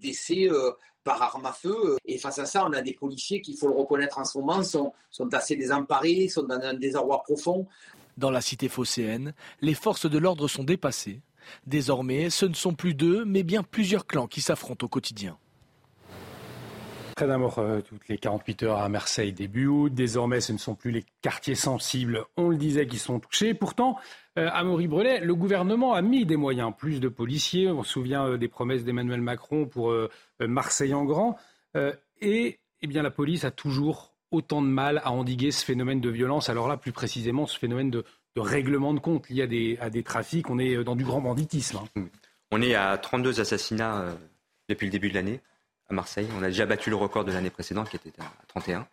[0.00, 0.70] décès euh,
[1.08, 1.96] par arme à feu.
[2.04, 4.36] Et face à ça, on a des policiers qui, il faut le reconnaître en ce
[4.36, 7.66] moment, sont, sont assez désemparés, sont dans un désarroi profond.
[8.18, 9.32] Dans la cité phocéenne,
[9.62, 11.22] les forces de l'ordre sont dépassées.
[11.66, 15.38] Désormais, ce ne sont plus deux, mais bien plusieurs clans qui s'affrontent au quotidien.
[17.26, 19.92] D'un mort toutes les 48 heures à Marseille début août.
[19.92, 23.54] Désormais, ce ne sont plus les quartiers sensibles, on le disait, qui sont touchés.
[23.54, 23.96] Pourtant,
[24.36, 27.68] à Maurice-Brelet, le gouvernement a mis des moyens, plus de policiers.
[27.68, 29.92] On se souvient des promesses d'Emmanuel Macron pour
[30.40, 31.36] Marseille en grand.
[32.20, 36.10] et eh bien, la police a toujours autant de mal à endiguer ce phénomène de
[36.10, 36.48] violence.
[36.48, 38.04] Alors là, plus précisément, ce phénomène de,
[38.36, 40.48] règlement de compte lié à des, des trafics.
[40.48, 41.80] On est dans du grand banditisme.
[41.96, 42.04] Hein.
[42.52, 44.14] On est à 32 assassinats euh,
[44.68, 45.40] depuis le début de l'année
[45.88, 46.28] à Marseille.
[46.38, 48.86] On a déjà battu le record de l'année précédente qui était à 31.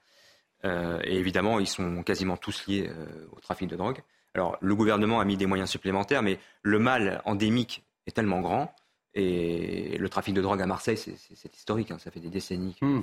[0.64, 4.02] Euh, et évidemment, ils sont quasiment tous liés euh, au trafic de drogue.
[4.34, 8.76] Alors, le gouvernement a mis des moyens supplémentaires, mais le mal endémique est tellement grand.
[9.14, 11.92] Et le trafic de drogue à Marseille, c'est historique.
[11.92, 12.00] Hein.
[12.00, 13.02] ça fait des décennies hmm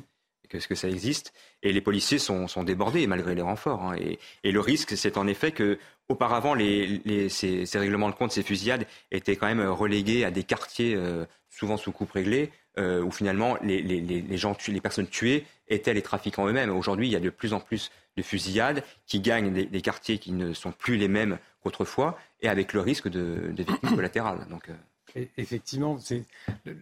[0.60, 1.32] ce que ça existe.
[1.62, 3.82] Et les policiers sont, débordés malgré les renforts.
[3.82, 3.96] Hein.
[4.44, 5.78] Et, le risque, c'est en effet que
[6.08, 11.24] auparavant, ces, règlements de compte, ces fusillades étaient quand même relégués à des quartiers euh,
[11.48, 16.70] souvent sous coupe réglée, où finalement les, gens, les personnes tuées étaient les trafiquants eux-mêmes.
[16.70, 20.32] Aujourd'hui, il y a de plus en plus de fusillades qui gagnent des, quartiers qui
[20.32, 24.46] ne sont plus les mêmes qu'autrefois, et avec le risque de, de victimes collatérales.
[24.50, 24.74] Donc, euh,
[25.36, 26.24] Effectivement, c'est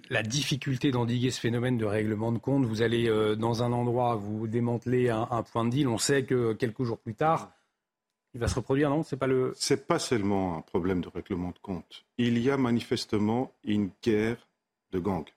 [0.08, 2.64] la difficulté d'endiguer ce phénomène de règlement de compte.
[2.64, 6.52] Vous allez euh, dans un endroit, vous démantelez un, point de deal, on sait que
[6.52, 7.50] quelques jours plus tard,
[8.34, 9.02] il va se reproduire, non?
[9.02, 9.52] C'est pas le.
[9.56, 12.04] C'est pas seulement un problème de règlement de compte.
[12.18, 14.46] Il y a manifestement une guerre
[14.92, 15.28] de gangs,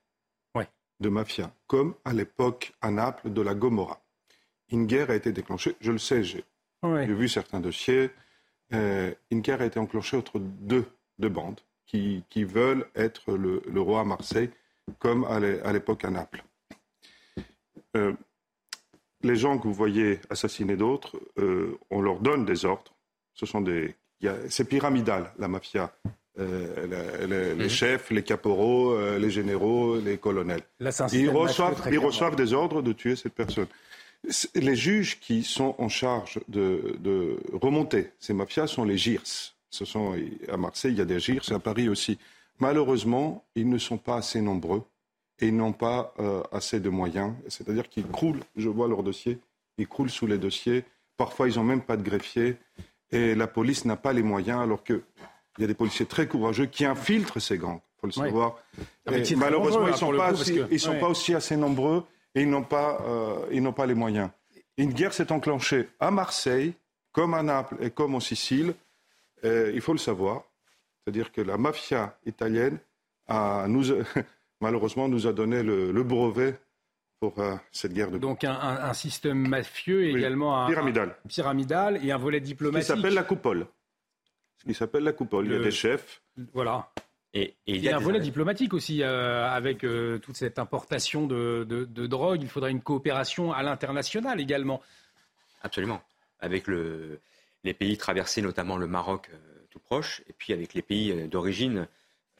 [1.03, 4.01] de mafia, comme à l'époque à Naples de la Gomorra.
[4.71, 5.75] Une guerre a été déclenchée.
[5.81, 6.43] Je le sais, j'ai
[6.81, 8.09] vu certains dossiers.
[8.73, 10.85] Euh, une guerre a été enclenchée entre deux,
[11.19, 14.49] deux bandes qui, veulent être le, roi à Marseille,
[14.97, 16.43] comme à l'époque à Naples.
[17.95, 18.13] Euh,
[19.21, 22.95] les gens que vous voyez assassiner d'autres, euh, on leur donne des ordres.
[23.35, 23.95] Ce sont des,
[24.49, 25.93] c'est pyramidal, la mafia.
[26.39, 27.69] Euh, les, mhm.
[27.69, 30.63] chefs, les caporaux, les généraux, les colonels.
[31.11, 33.67] ils reçoivent, ils reçoivent des ordres de tuer cette personne.
[34.55, 39.85] Les juges qui sont en charge de, de remonter ces mafias sont les GIRS, ce
[39.85, 40.15] sont,
[40.51, 42.19] à Marseille, il y a des GIR, c'est à Paris aussi.
[42.59, 44.83] Malheureusement, ils ne sont pas assez nombreux
[45.39, 47.33] et ils n'ont pas euh, assez de moyens.
[47.47, 49.39] C'est-à-dire qu'ils croulent, je vois leurs dossiers,
[49.79, 50.85] ils croulent sous les dossiers.
[51.17, 52.57] Parfois, ils n'ont même pas de greffier.
[53.11, 54.83] Et la police n'a pas les moyens, alors
[55.53, 57.79] qu'il y a des policiers très courageux qui infiltrent ces gangs.
[57.97, 58.57] Il faut le savoir.
[59.37, 62.03] malheureusement, ils ne sont, pas, sont pas aussi assez nombreux
[62.35, 64.29] et ils n'ont pas, euh, pas les moyens.
[64.77, 66.73] Une guerre s'est enclenchée à Marseille,
[67.11, 68.73] comme à Naples et comme en Sicile,
[69.43, 70.43] il faut le savoir.
[71.03, 72.79] C'est-à-dire que la mafia italienne,
[73.27, 73.83] a, nous,
[74.61, 76.59] malheureusement, nous a donné le, brevet
[77.19, 81.15] pour euh, cette guerre de Donc un, système mafieux et également un, pyramidal.
[81.27, 82.89] pyramidal et un volet diplomatique.
[82.89, 83.67] Qui s'appelle la coupole.
[84.57, 85.45] Ce qui s'appelle la coupole.
[85.45, 86.21] Il y a des chefs.
[86.53, 86.89] Voilà.
[87.33, 92.07] Et, il y a un volet diplomatique aussi, euh, avec toute cette importation de, de,
[92.07, 92.41] drogue.
[92.41, 94.81] Il faudra une coopération à l'international également.
[95.63, 96.01] Absolument.
[96.39, 97.19] Avec le,
[97.63, 99.37] les pays traversés, notamment le Maroc euh,
[99.69, 101.87] tout proche, et puis avec les pays euh, d'origine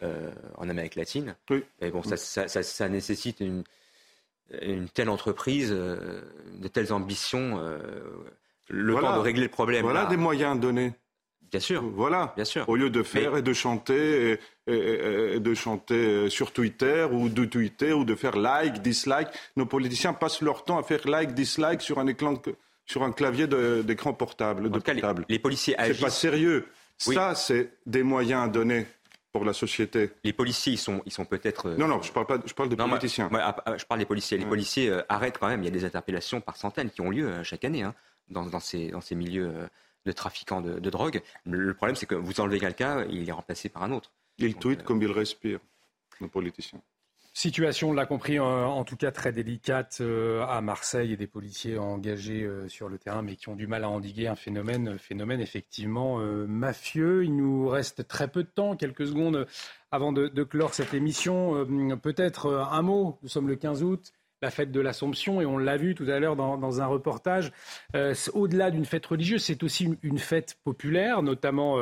[0.01, 1.36] euh, en Amérique latine.
[1.80, 3.64] Et bon, ça, nécessite une,
[4.93, 7.57] telle entreprise, de telles ambitions,
[8.70, 9.82] le temps de régler le problème.
[9.84, 10.93] Voilà des moyens donnés.
[11.54, 11.84] Bien sûr.
[11.95, 12.34] Voilà.
[12.36, 12.68] Bien sûr.
[12.68, 17.93] Au lieu de faire et de chanter, et, de chanter sur Twitter ou de tweeter
[17.93, 21.99] ou de faire like, dislike, nos politiciens passent leur temps à faire like, dislike sur
[21.99, 22.41] un écran
[22.86, 23.47] sur un clavier
[23.84, 24.70] d'écran portable.
[24.70, 25.26] De portable.
[25.30, 25.97] les, policiers agissent.
[25.97, 26.68] C'est pas sérieux.
[26.97, 28.88] Ça, c'est des moyens donnés
[29.32, 30.12] pour la société.
[30.24, 31.70] Les policiers, ils sont, ils sont peut-être.
[31.70, 33.30] Euh, non, non, je parle pas, je parle des politiciens.
[33.34, 34.38] Ah, ah, je parle des policiers.
[34.38, 35.62] Les policiers euh, arrêtent quand même.
[35.62, 37.95] Il y a des interpellations par centaines qui ont lieu euh, chaque année hein,
[38.30, 39.51] dans, dans, ces, dans ces milieux
[40.06, 41.22] de trafiquants de, drogue.
[41.45, 44.12] Le problème, c'est que vous enlevez quelqu'un, il est remplacé par un autre.
[44.38, 45.60] Ils tweetent comme ils respirent,
[46.22, 46.82] nos politiciens.
[47.36, 51.80] Situation, on l'a compris, en, tout cas très délicate euh, à Marseille et des policiers
[51.80, 55.41] engagés euh, sur le terrain, mais qui ont du mal à endiguer un phénomène, phénomène
[55.41, 57.24] effectivement euh, mafieux.
[57.24, 59.47] Il nous reste très peu de temps, quelques secondes
[59.89, 61.66] avant de, clore cette émission.
[61.97, 64.14] Peut-être un mot, nous sommes le 15 août
[64.44, 67.52] la fête de l'Assomption, et on l'a vu tout à l'heure dans, un reportage.
[68.34, 71.80] Au-delà d'une fête religieuse, c'est aussi une, fête populaire, notamment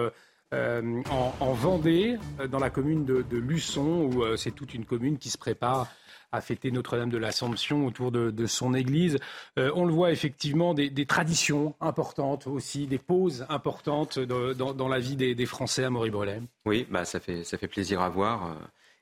[0.53, 1.01] euh,
[1.39, 5.29] en, Vendée, euh, dans la commune de, Luçon, où euh, c'est toute une commune qui
[5.29, 5.87] se prépare
[6.33, 9.17] à fêter Notre-Dame de l'Assomption autour de, son église.
[9.57, 15.45] on le voit effectivement, des, traditions importantes aussi, des pauses importantes dans, la vie des,
[15.45, 16.41] Français à Mauribrelais.
[16.65, 18.55] Oui, bah, ça, fait, ça fait plaisir à voir,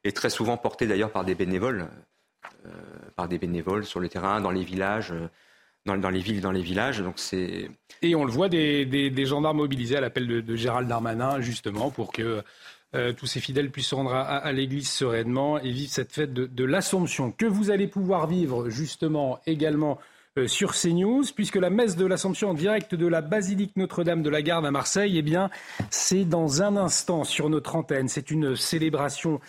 [0.03, 1.88] et très souvent porté d'ailleurs par des bénévoles,
[3.16, 5.14] par des bénévoles sur le terrain, dans les villages
[5.86, 7.02] dans, les villes, dans les villages.
[7.02, 7.72] Donc c'est
[8.02, 12.44] et on le voit des, gendarmes mobilisés à l'appel de, Gérald Darmanin justement pour que
[13.18, 17.32] tous ces fidèles puissent se rendre à, l'église sereinement et vivre cette fête de, l'Assomption
[17.32, 20.00] que vous allez pouvoir vivre justement également
[20.38, 24.30] euh, sur CNews, puisque la messe de l'Assomption en direct de la basilique Notre-Dame de
[24.30, 25.50] la Garde à Marseille, eh bien,
[25.90, 28.08] c'est dans un instant sur notre antenne.
[28.08, 29.40] C'est une célébration euh,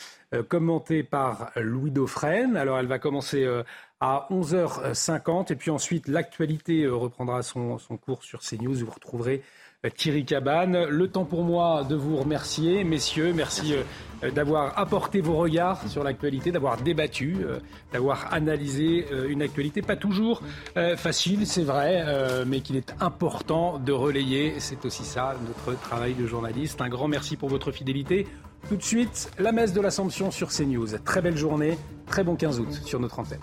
[0.49, 2.57] commentée par Louis Dauphren.
[2.57, 3.63] Alors, elle va commencer euh,
[4.01, 8.85] à 11h50 et puis ensuite l'actualité reprendra son, cours sur CNews.
[8.85, 9.43] Vous retrouverez
[9.97, 10.85] Thierry Cabane.
[10.85, 13.33] Le temps pour moi de vous remercier, messieurs.
[13.35, 13.75] Merci,
[14.23, 17.59] euh, d'avoir apporté vos regards sur l'actualité, d'avoir débattu, euh,
[17.93, 20.43] d'avoir analysé euh, une actualité pas toujours
[20.97, 22.05] facile, c'est vrai,
[22.47, 24.55] mais qu'il est important de relayer.
[24.59, 26.81] C'est aussi ça, notre travail de journaliste.
[26.81, 28.27] Un grand merci pour votre fidélité.
[28.69, 30.99] Tout de suite, la messe de l'Assomption sur CNews.
[31.05, 33.41] Très belle journée, très bon 15 août sur notre antenne.